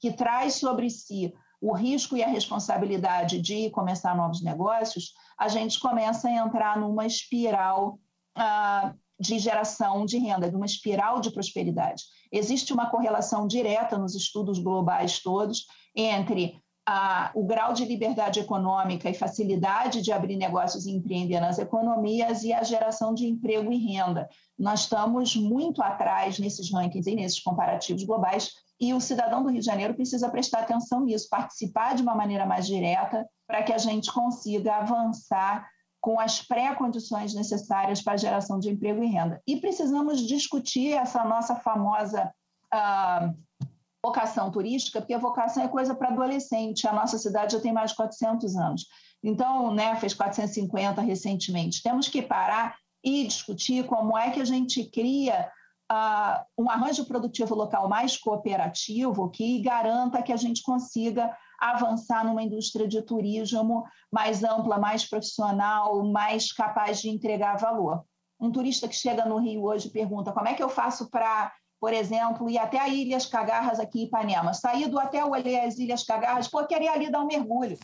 que 0.00 0.12
traz 0.12 0.54
sobre 0.54 0.88
si 0.88 1.34
o 1.60 1.72
risco 1.72 2.16
e 2.16 2.22
a 2.22 2.28
responsabilidade 2.28 3.40
de 3.40 3.70
começar 3.70 4.16
novos 4.16 4.42
negócios, 4.42 5.12
a 5.38 5.48
gente 5.48 5.80
começa 5.80 6.28
a 6.28 6.32
entrar 6.32 6.78
numa 6.78 7.06
espiral 7.06 7.98
ah, 8.34 8.94
de 9.18 9.38
geração 9.38 10.04
de 10.04 10.18
renda, 10.18 10.50
de 10.50 10.56
uma 10.56 10.66
espiral 10.66 11.20
de 11.20 11.30
prosperidade. 11.30 12.04
Existe 12.30 12.72
uma 12.72 12.90
correlação 12.90 13.46
direta 13.46 13.96
nos 13.96 14.14
estudos 14.14 14.58
globais 14.58 15.20
todos 15.20 15.66
entre 15.94 16.60
a, 16.86 17.32
o 17.34 17.44
grau 17.44 17.72
de 17.72 17.84
liberdade 17.84 18.38
econômica 18.38 19.10
e 19.10 19.14
facilidade 19.14 20.02
de 20.02 20.12
abrir 20.12 20.36
negócios 20.36 20.86
e 20.86 20.92
empreender 20.92 21.40
nas 21.40 21.58
economias 21.58 22.44
e 22.44 22.52
a 22.52 22.62
geração 22.62 23.12
de 23.12 23.26
emprego 23.26 23.72
e 23.72 23.78
renda. 23.78 24.28
Nós 24.56 24.80
estamos 24.80 25.34
muito 25.34 25.82
atrás 25.82 26.38
nesses 26.38 26.70
rankings 26.70 27.10
e 27.10 27.16
nesses 27.16 27.40
comparativos 27.40 28.04
globais 28.04 28.52
e 28.80 28.92
o 28.92 29.00
cidadão 29.00 29.42
do 29.42 29.48
Rio 29.48 29.60
de 29.60 29.66
Janeiro 29.66 29.94
precisa 29.94 30.28
prestar 30.28 30.60
atenção 30.60 31.04
nisso, 31.04 31.28
participar 31.30 31.94
de 31.94 32.02
uma 32.02 32.14
maneira 32.14 32.44
mais 32.44 32.66
direta 32.66 33.26
para 33.46 33.62
que 33.62 33.72
a 33.72 33.78
gente 33.78 34.12
consiga 34.12 34.76
avançar 34.76 35.66
com 36.00 36.20
as 36.20 36.40
pré-condições 36.40 37.34
necessárias 37.34 38.02
para 38.02 38.14
a 38.14 38.18
geração 38.18 38.58
de 38.58 38.70
emprego 38.70 39.02
e 39.02 39.06
renda. 39.06 39.42
E 39.46 39.56
precisamos 39.56 40.20
discutir 40.20 40.92
essa 40.92 41.24
nossa 41.24 41.56
famosa 41.56 42.30
uh, 42.72 43.34
vocação 44.04 44.50
turística, 44.50 45.00
porque 45.00 45.14
a 45.14 45.18
vocação 45.18 45.64
é 45.64 45.68
coisa 45.68 45.94
para 45.94 46.10
adolescente. 46.10 46.86
A 46.86 46.92
nossa 46.92 47.18
cidade 47.18 47.54
já 47.54 47.60
tem 47.60 47.72
mais 47.72 47.90
de 47.90 47.96
400 47.96 48.56
anos. 48.56 48.86
Então, 49.22 49.74
né, 49.74 49.96
fez 49.96 50.14
450 50.14 51.00
recentemente. 51.00 51.82
Temos 51.82 52.08
que 52.08 52.22
parar 52.22 52.76
e 53.02 53.26
discutir 53.26 53.84
como 53.86 54.16
é 54.16 54.30
que 54.30 54.40
a 54.40 54.44
gente 54.44 54.84
cria 54.84 55.50
uh, 55.90 56.44
um 56.58 56.70
arranjo 56.70 57.04
produtivo 57.04 57.54
local 57.54 57.88
mais 57.88 58.16
cooperativo 58.16 59.30
que 59.30 59.60
garanta 59.60 60.22
que 60.22 60.32
a 60.32 60.36
gente 60.36 60.62
consiga 60.62 61.36
avançar 61.60 62.24
numa 62.24 62.42
indústria 62.42 62.86
de 62.86 63.00
turismo 63.02 63.84
mais 64.12 64.44
ampla, 64.44 64.78
mais 64.78 65.08
profissional, 65.08 66.04
mais 66.04 66.52
capaz 66.52 67.00
de 67.00 67.08
entregar 67.08 67.56
valor. 67.56 68.04
Um 68.38 68.50
turista 68.50 68.86
que 68.86 68.94
chega 68.94 69.24
no 69.24 69.38
Rio 69.38 69.64
hoje 69.64 69.90
pergunta 69.90 70.32
como 70.32 70.48
é 70.48 70.54
que 70.54 70.62
eu 70.62 70.68
faço 70.68 71.10
para 71.10 71.52
por 71.78 71.92
exemplo, 71.92 72.48
ir 72.48 72.58
até 72.58 72.80
a 72.80 72.88
Ilhas 72.88 73.26
Cagarras 73.26 73.78
aqui 73.78 74.00
em 74.00 74.04
Ipanema. 74.04 74.54
Saí 74.54 74.86
do 74.86 74.98
hotel, 74.98 75.30
olhei 75.30 75.60
as 75.60 75.78
Ilhas 75.78 76.04
Cagarras, 76.04 76.48
pô, 76.48 76.64
queria 76.66 76.92
ali 76.92 77.10
dar 77.10 77.20
um 77.20 77.26
mergulho. 77.26 77.78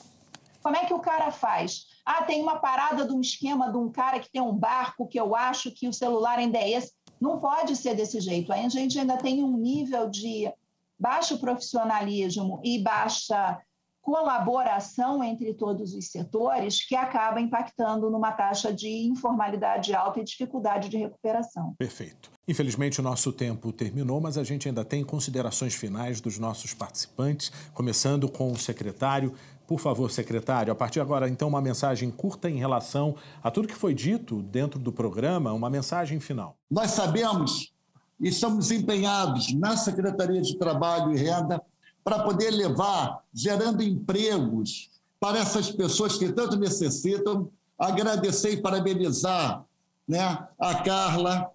Como 0.63 0.77
é 0.77 0.87
que 0.87 0.95
o 0.95 0.99
cara 0.99 1.31
faz? 1.31 1.87
Ah, 2.05 2.23
tem 2.23 2.43
uma 2.43 2.59
parada 2.59 3.07
de 3.07 3.13
um 3.13 3.21
esquema 3.21 3.71
de 3.71 3.77
um 3.77 3.91
cara 3.91 4.19
que 4.19 4.31
tem 4.31 4.41
um 4.41 4.57
barco 4.57 5.07
que 5.07 5.21
eu 5.21 5.37
acho 5.37 5.71
que 5.73 5.87
o 5.87 5.93
celular 5.93 6.39
ainda 6.39 6.59
é 6.59 6.71
esse. 6.71 6.93
Não 7.23 7.39
pode 7.39 7.77
ser 7.77 7.95
desse 7.95 8.21
jeito. 8.21 8.53
A 8.53 8.69
gente 8.69 8.99
ainda 8.99 9.17
tem 9.17 9.45
um 9.45 9.57
nível 9.57 10.11
de 10.11 10.53
baixo 10.99 11.39
profissionalismo 11.39 12.61
e 12.65 12.83
baixa 12.83 13.61
colaboração 14.01 15.23
entre 15.23 15.55
todos 15.55 15.95
os 15.95 16.09
setores 16.09 16.85
que 16.85 16.97
acaba 16.97 17.41
impactando 17.41 18.11
numa 18.11 18.33
taxa 18.33 18.73
de 18.73 18.89
informalidade 19.07 19.95
alta 19.95 20.19
e 20.19 20.25
dificuldade 20.25 20.89
de 20.89 20.97
recuperação. 20.97 21.77
Perfeito. 21.79 22.29
Infelizmente, 22.49 22.99
o 22.99 23.05
nosso 23.05 23.33
tempo 23.33 23.73
terminou, 23.73 24.21
mas 24.21 24.37
a 24.37 24.43
gente 24.43 24.67
ainda 24.67 24.85
tem 24.85 25.05
considerações 25.05 25.75
finais 25.75 26.21
dos 26.21 26.41
nossos 26.41 26.75
participantes, 26.75 27.53
começando 27.73 28.29
com 28.29 28.51
o 28.51 28.59
secretário. 28.59 29.33
Por 29.73 29.81
favor, 29.81 30.11
secretário, 30.11 30.71
a 30.71 30.77
partir 30.77 30.97
de 30.97 31.01
agora, 31.01 31.27
então, 31.31 31.49
uma 31.49 31.63
mensagem 31.63 32.11
curta 32.11 32.51
em 32.51 32.59
relação 32.59 33.17
a 33.43 33.51
tudo 33.51 33.67
que 33.67 33.75
foi 33.75 33.95
dito 33.95 34.43
dentro 34.43 34.79
do 34.79 34.93
programa, 34.93 35.51
uma 35.55 35.71
mensagem 35.71 36.21
final. 36.21 36.59
Nós 36.71 36.91
sabemos 36.91 37.73
e 38.21 38.29
estamos 38.29 38.71
empenhados 38.71 39.51
na 39.55 39.75
Secretaria 39.75 40.43
de 40.43 40.59
Trabalho 40.59 41.15
e 41.15 41.17
Renda 41.17 41.63
para 42.05 42.19
poder 42.19 42.51
levar, 42.51 43.21
gerando 43.33 43.83
empregos 43.83 44.91
para 45.19 45.39
essas 45.39 45.71
pessoas 45.71 46.19
que 46.19 46.31
tanto 46.31 46.59
necessitam. 46.59 47.49
Agradecer 47.79 48.51
e 48.51 48.61
parabenizar 48.61 49.65
né, 50.07 50.49
a 50.59 50.75
Carla, 50.83 51.51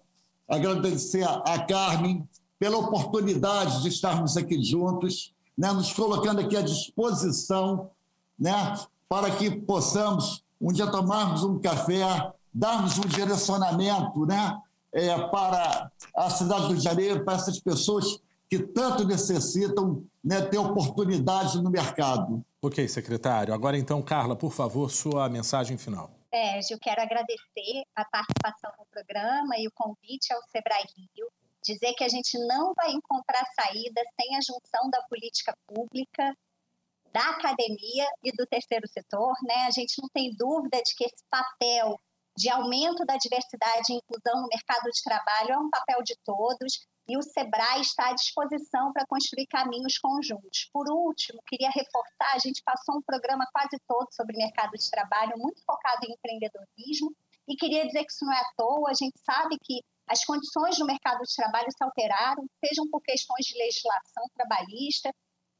agradecer 0.48 1.22
a 1.22 1.64
Carmen 1.68 2.28
pela 2.58 2.78
oportunidade 2.78 3.80
de 3.80 3.90
estarmos 3.90 4.36
aqui 4.36 4.60
juntos, 4.60 5.32
né, 5.56 5.70
nos 5.70 5.92
colocando 5.92 6.40
aqui 6.40 6.56
à 6.56 6.62
disposição 6.62 7.92
né, 8.38 8.76
para 9.08 9.30
que 9.30 9.50
possamos 9.50 10.44
um 10.60 10.72
dia 10.72 10.90
tomarmos 10.90 11.42
um 11.44 11.58
café, 11.58 12.32
darmos 12.52 12.98
um 12.98 13.08
direcionamento 13.08 14.26
né, 14.26 14.58
é, 14.92 15.16
para 15.28 15.90
a 16.16 16.30
cidade 16.30 16.62
do 16.62 16.68
Rio 16.68 16.76
de 16.76 16.84
Janeiro, 16.84 17.24
para 17.24 17.34
essas 17.34 17.58
pessoas 17.58 18.20
que 18.48 18.58
tanto 18.58 19.04
necessitam 19.04 20.02
né, 20.24 20.40
ter 20.42 20.58
oportunidade 20.58 21.60
no 21.60 21.70
mercado. 21.70 22.44
Ok, 22.62 22.88
secretário. 22.88 23.52
Agora 23.52 23.78
então, 23.78 24.02
Carla, 24.02 24.34
por 24.34 24.52
favor, 24.52 24.90
sua 24.90 25.28
mensagem 25.28 25.76
final. 25.76 26.10
Sérgio, 26.30 26.78
quero 26.80 27.00
agradecer 27.00 27.84
a 27.94 28.04
participação 28.04 28.70
no 28.78 28.86
programa 28.90 29.56
e 29.58 29.66
o 29.66 29.72
convite 29.72 30.32
ao 30.32 30.40
Sebrae 30.50 30.84
Rio. 30.96 31.28
Dizer 31.62 31.92
que 31.94 32.04
a 32.04 32.08
gente 32.08 32.38
não 32.46 32.72
vai 32.74 32.92
encontrar 32.92 33.44
saída 33.58 34.00
sem 34.18 34.36
a 34.36 34.40
junção 34.40 34.90
da 34.90 35.02
política 35.08 35.54
pública, 35.66 36.34
da 37.12 37.30
academia 37.30 38.06
e 38.22 38.32
do 38.32 38.46
terceiro 38.46 38.86
setor. 38.88 39.34
Né? 39.42 39.66
A 39.66 39.70
gente 39.70 40.00
não 40.00 40.08
tem 40.08 40.34
dúvida 40.36 40.80
de 40.82 40.94
que 40.94 41.04
esse 41.04 41.24
papel 41.30 41.98
de 42.36 42.48
aumento 42.50 43.04
da 43.04 43.16
diversidade 43.16 43.92
e 43.92 43.96
inclusão 43.96 44.42
no 44.42 44.48
mercado 44.48 44.88
de 44.90 45.02
trabalho 45.02 45.52
é 45.52 45.58
um 45.58 45.70
papel 45.70 46.02
de 46.04 46.16
todos 46.24 46.86
e 47.08 47.16
o 47.16 47.22
SEBRAE 47.22 47.80
está 47.80 48.10
à 48.10 48.12
disposição 48.12 48.92
para 48.92 49.06
construir 49.06 49.46
caminhos 49.46 49.98
conjuntos. 49.98 50.68
Por 50.72 50.88
último, 50.88 51.42
queria 51.48 51.70
reforçar: 51.70 52.32
a 52.34 52.38
gente 52.38 52.62
passou 52.62 52.98
um 52.98 53.02
programa 53.02 53.44
quase 53.52 53.80
todo 53.88 54.06
sobre 54.12 54.36
mercado 54.36 54.72
de 54.72 54.90
trabalho, 54.90 55.38
muito 55.38 55.64
focado 55.64 56.04
em 56.04 56.12
empreendedorismo, 56.12 57.12
e 57.48 57.56
queria 57.56 57.86
dizer 57.86 58.04
que 58.04 58.12
isso 58.12 58.24
não 58.24 58.32
é 58.32 58.38
à 58.38 58.52
toa, 58.56 58.90
a 58.90 58.94
gente 58.94 59.18
sabe 59.24 59.56
que 59.64 59.82
as 60.06 60.24
condições 60.24 60.78
do 60.78 60.86
mercado 60.86 61.22
de 61.22 61.34
trabalho 61.34 61.70
se 61.70 61.82
alteraram, 61.82 62.46
sejam 62.64 62.88
por 62.90 63.00
questões 63.02 63.46
de 63.46 63.58
legislação 63.58 64.24
trabalhista, 64.34 65.10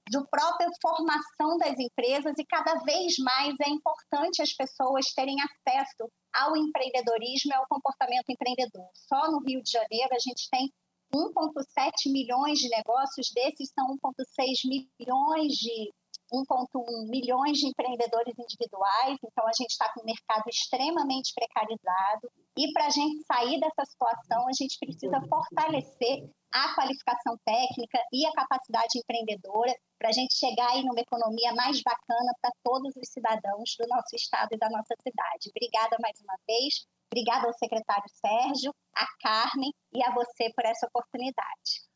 de 0.09 0.19
própria 0.31 0.69
formação 0.81 1.59
das 1.59 1.79
empresas, 1.79 2.35
e 2.39 2.45
cada 2.45 2.75
vez 2.85 3.17
mais 3.19 3.55
é 3.61 3.69
importante 3.69 4.43
as 4.43 4.53
pessoas 4.53 5.13
terem 5.13 5.37
acesso 5.41 6.11
ao 6.35 6.57
empreendedorismo 6.57 7.53
e 7.53 7.55
ao 7.55 7.67
comportamento 7.69 8.31
empreendedor. 8.31 8.89
Só 8.95 9.31
no 9.31 9.41
Rio 9.41 9.63
de 9.63 9.71
Janeiro 9.71 10.11
a 10.13 10.19
gente 10.19 10.49
tem 10.51 10.73
1,7 11.15 12.13
milhões 12.13 12.59
de 12.59 12.69
negócios, 12.69 13.31
desses 13.35 13.71
são 13.73 13.97
1,6 13.97 14.69
milhões 14.99 15.53
de 15.55 15.93
1,1 16.33 17.09
milhões 17.09 17.59
de 17.59 17.67
empreendedores 17.69 18.35
individuais, 18.39 19.19
então 19.25 19.47
a 19.47 19.53
gente 19.57 19.71
está 19.71 19.91
com 19.93 20.03
um 20.03 20.05
mercado 20.05 20.45
extremamente 20.49 21.33
precarizado. 21.35 22.31
E 22.59 22.73
para 22.73 22.87
a 22.87 22.91
gente 22.91 23.23
sair 23.23 23.61
dessa 23.61 23.85
situação, 23.89 24.49
a 24.49 24.53
gente 24.53 24.77
precisa 24.81 25.21
fortalecer 25.29 26.29
a 26.51 26.75
qualificação 26.75 27.39
técnica 27.45 28.01
e 28.13 28.27
a 28.27 28.33
capacidade 28.33 28.99
empreendedora 28.99 29.73
para 29.97 30.09
a 30.09 30.13
gente 30.13 30.35
chegar 30.35 30.71
aí 30.71 30.83
numa 30.83 30.99
economia 30.99 31.55
mais 31.55 31.81
bacana 31.81 32.33
para 32.43 32.51
todos 32.65 32.97
os 32.97 33.09
cidadãos 33.09 33.77
do 33.79 33.87
nosso 33.87 34.17
estado 34.17 34.49
e 34.51 34.59
da 34.59 34.69
nossa 34.71 34.93
cidade. 35.01 35.51
Obrigada 35.55 35.97
mais 36.03 36.19
uma 36.21 36.35
vez. 36.49 36.85
Obrigada 37.13 37.47
ao 37.47 37.55
secretário 37.55 38.11
Sérgio, 38.11 38.75
a 38.93 39.07
Carmen 39.23 39.73
e 39.95 40.03
a 40.03 40.13
você 40.13 40.53
por 40.53 40.65
essa 40.65 40.89
oportunidade. 40.89 41.87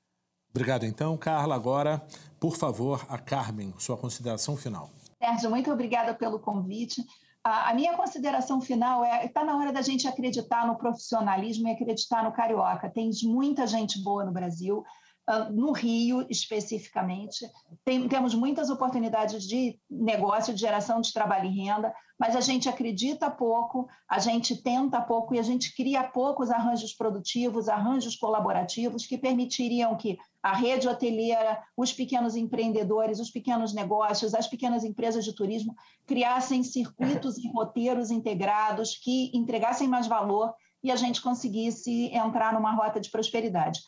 Obrigado, 0.50 0.86
então, 0.86 1.18
Carla. 1.18 1.56
Agora, 1.56 2.06
por 2.38 2.56
favor, 2.56 3.04
a 3.08 3.18
Carmen, 3.18 3.74
sua 3.80 3.96
consideração 3.96 4.56
final. 4.56 4.90
Sérgio, 5.18 5.50
muito 5.50 5.72
obrigada 5.72 6.14
pelo 6.14 6.38
convite. 6.38 7.02
A, 7.44 7.70
a 7.70 7.74
minha 7.74 7.96
consideração 7.96 8.60
final 8.60 9.04
é: 9.04 9.26
está 9.26 9.44
na 9.44 9.56
hora 9.56 9.72
da 9.72 9.82
gente 9.82 10.06
acreditar 10.06 10.66
no 10.66 10.76
profissionalismo 10.76 11.68
e 11.68 11.72
acreditar 11.72 12.22
no 12.22 12.32
carioca. 12.32 12.90
Tem 12.90 13.10
muita 13.24 13.66
gente 13.66 14.02
boa 14.02 14.24
no 14.24 14.32
Brasil. 14.32 14.84
Ah, 15.24 15.48
no 15.50 15.70
Rio, 15.70 16.26
especificamente, 16.28 17.48
tem, 17.84 18.08
temos 18.08 18.34
muitas 18.34 18.70
oportunidades 18.70 19.44
de 19.44 19.78
negócio, 19.88 20.52
de 20.52 20.60
geração 20.60 21.00
de 21.00 21.12
trabalho 21.12 21.48
e 21.48 21.64
renda, 21.64 21.94
mas 22.18 22.34
a 22.34 22.40
gente 22.40 22.68
acredita 22.68 23.30
pouco, 23.30 23.88
a 24.08 24.18
gente 24.18 24.60
tenta 24.60 25.00
pouco 25.00 25.32
e 25.32 25.38
a 25.38 25.42
gente 25.42 25.76
cria 25.76 26.02
poucos 26.02 26.50
arranjos 26.50 26.92
produtivos, 26.92 27.68
arranjos 27.68 28.16
colaborativos 28.16 29.06
que 29.06 29.16
permitiriam 29.16 29.96
que 29.96 30.18
a 30.42 30.52
rede 30.52 30.88
hoteleira, 30.88 31.62
os 31.76 31.92
pequenos 31.92 32.34
empreendedores, 32.34 33.20
os 33.20 33.30
pequenos 33.30 33.72
negócios, 33.72 34.34
as 34.34 34.48
pequenas 34.48 34.82
empresas 34.82 35.24
de 35.24 35.32
turismo 35.32 35.76
criassem 36.04 36.64
circuitos 36.64 37.38
e 37.38 37.48
roteiros 37.48 38.10
integrados 38.10 38.98
que 38.98 39.30
entregassem 39.32 39.86
mais 39.86 40.08
valor 40.08 40.52
e 40.82 40.90
a 40.90 40.96
gente 40.96 41.22
conseguisse 41.22 42.10
entrar 42.12 42.52
numa 42.52 42.74
rota 42.74 43.00
de 43.00 43.08
prosperidade. 43.08 43.80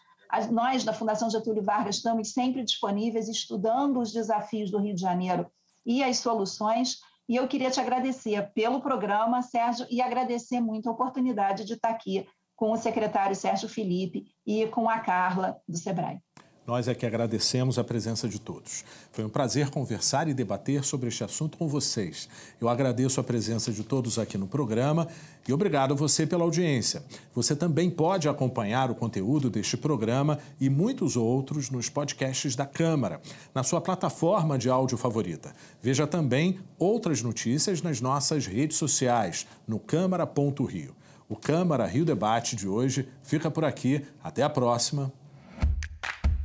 Nós, 0.50 0.84
da 0.84 0.92
Fundação 0.92 1.30
Getúlio 1.30 1.62
Vargas, 1.62 1.96
estamos 1.96 2.32
sempre 2.32 2.64
disponíveis, 2.64 3.28
estudando 3.28 4.00
os 4.00 4.12
desafios 4.12 4.70
do 4.70 4.78
Rio 4.78 4.94
de 4.94 5.00
Janeiro 5.00 5.46
e 5.84 6.02
as 6.02 6.18
soluções. 6.18 6.98
E 7.28 7.36
eu 7.36 7.48
queria 7.48 7.70
te 7.70 7.80
agradecer 7.80 8.50
pelo 8.52 8.80
programa, 8.80 9.42
Sérgio, 9.42 9.86
e 9.90 10.02
agradecer 10.02 10.60
muito 10.60 10.88
a 10.88 10.92
oportunidade 10.92 11.64
de 11.64 11.74
estar 11.74 11.90
aqui 11.90 12.26
com 12.56 12.72
o 12.72 12.76
secretário 12.76 13.34
Sérgio 13.34 13.68
Felipe 13.68 14.26
e 14.46 14.66
com 14.68 14.88
a 14.88 15.00
Carla 15.00 15.60
do 15.68 15.76
SEBRAE. 15.76 16.20
Nós 16.66 16.88
é 16.88 16.94
que 16.94 17.04
agradecemos 17.04 17.78
a 17.78 17.84
presença 17.84 18.26
de 18.26 18.38
todos. 18.38 18.84
Foi 19.12 19.22
um 19.22 19.28
prazer 19.28 19.68
conversar 19.68 20.28
e 20.28 20.34
debater 20.34 20.82
sobre 20.82 21.08
este 21.08 21.22
assunto 21.22 21.58
com 21.58 21.68
vocês. 21.68 22.26
Eu 22.58 22.70
agradeço 22.70 23.20
a 23.20 23.24
presença 23.24 23.70
de 23.70 23.84
todos 23.84 24.18
aqui 24.18 24.38
no 24.38 24.46
programa 24.46 25.06
e 25.46 25.52
obrigado 25.52 25.92
a 25.92 25.96
você 25.96 26.26
pela 26.26 26.42
audiência. 26.42 27.04
Você 27.34 27.54
também 27.54 27.90
pode 27.90 28.30
acompanhar 28.30 28.90
o 28.90 28.94
conteúdo 28.94 29.50
deste 29.50 29.76
programa 29.76 30.38
e 30.58 30.70
muitos 30.70 31.16
outros 31.16 31.68
nos 31.68 31.90
podcasts 31.90 32.56
da 32.56 32.64
Câmara, 32.64 33.20
na 33.54 33.62
sua 33.62 33.80
plataforma 33.80 34.56
de 34.56 34.70
áudio 34.70 34.96
favorita. 34.96 35.54
Veja 35.82 36.06
também 36.06 36.58
outras 36.78 37.20
notícias 37.20 37.82
nas 37.82 38.00
nossas 38.00 38.46
redes 38.46 38.78
sociais, 38.78 39.46
no 39.68 39.78
Câmara.rio. 39.78 40.96
O 41.28 41.36
Câmara 41.36 41.86
Rio 41.86 42.06
Debate 42.06 42.56
de 42.56 42.66
hoje 42.66 43.06
fica 43.22 43.50
por 43.50 43.64
aqui. 43.64 44.02
Até 44.22 44.42
a 44.42 44.48
próxima. 44.48 45.12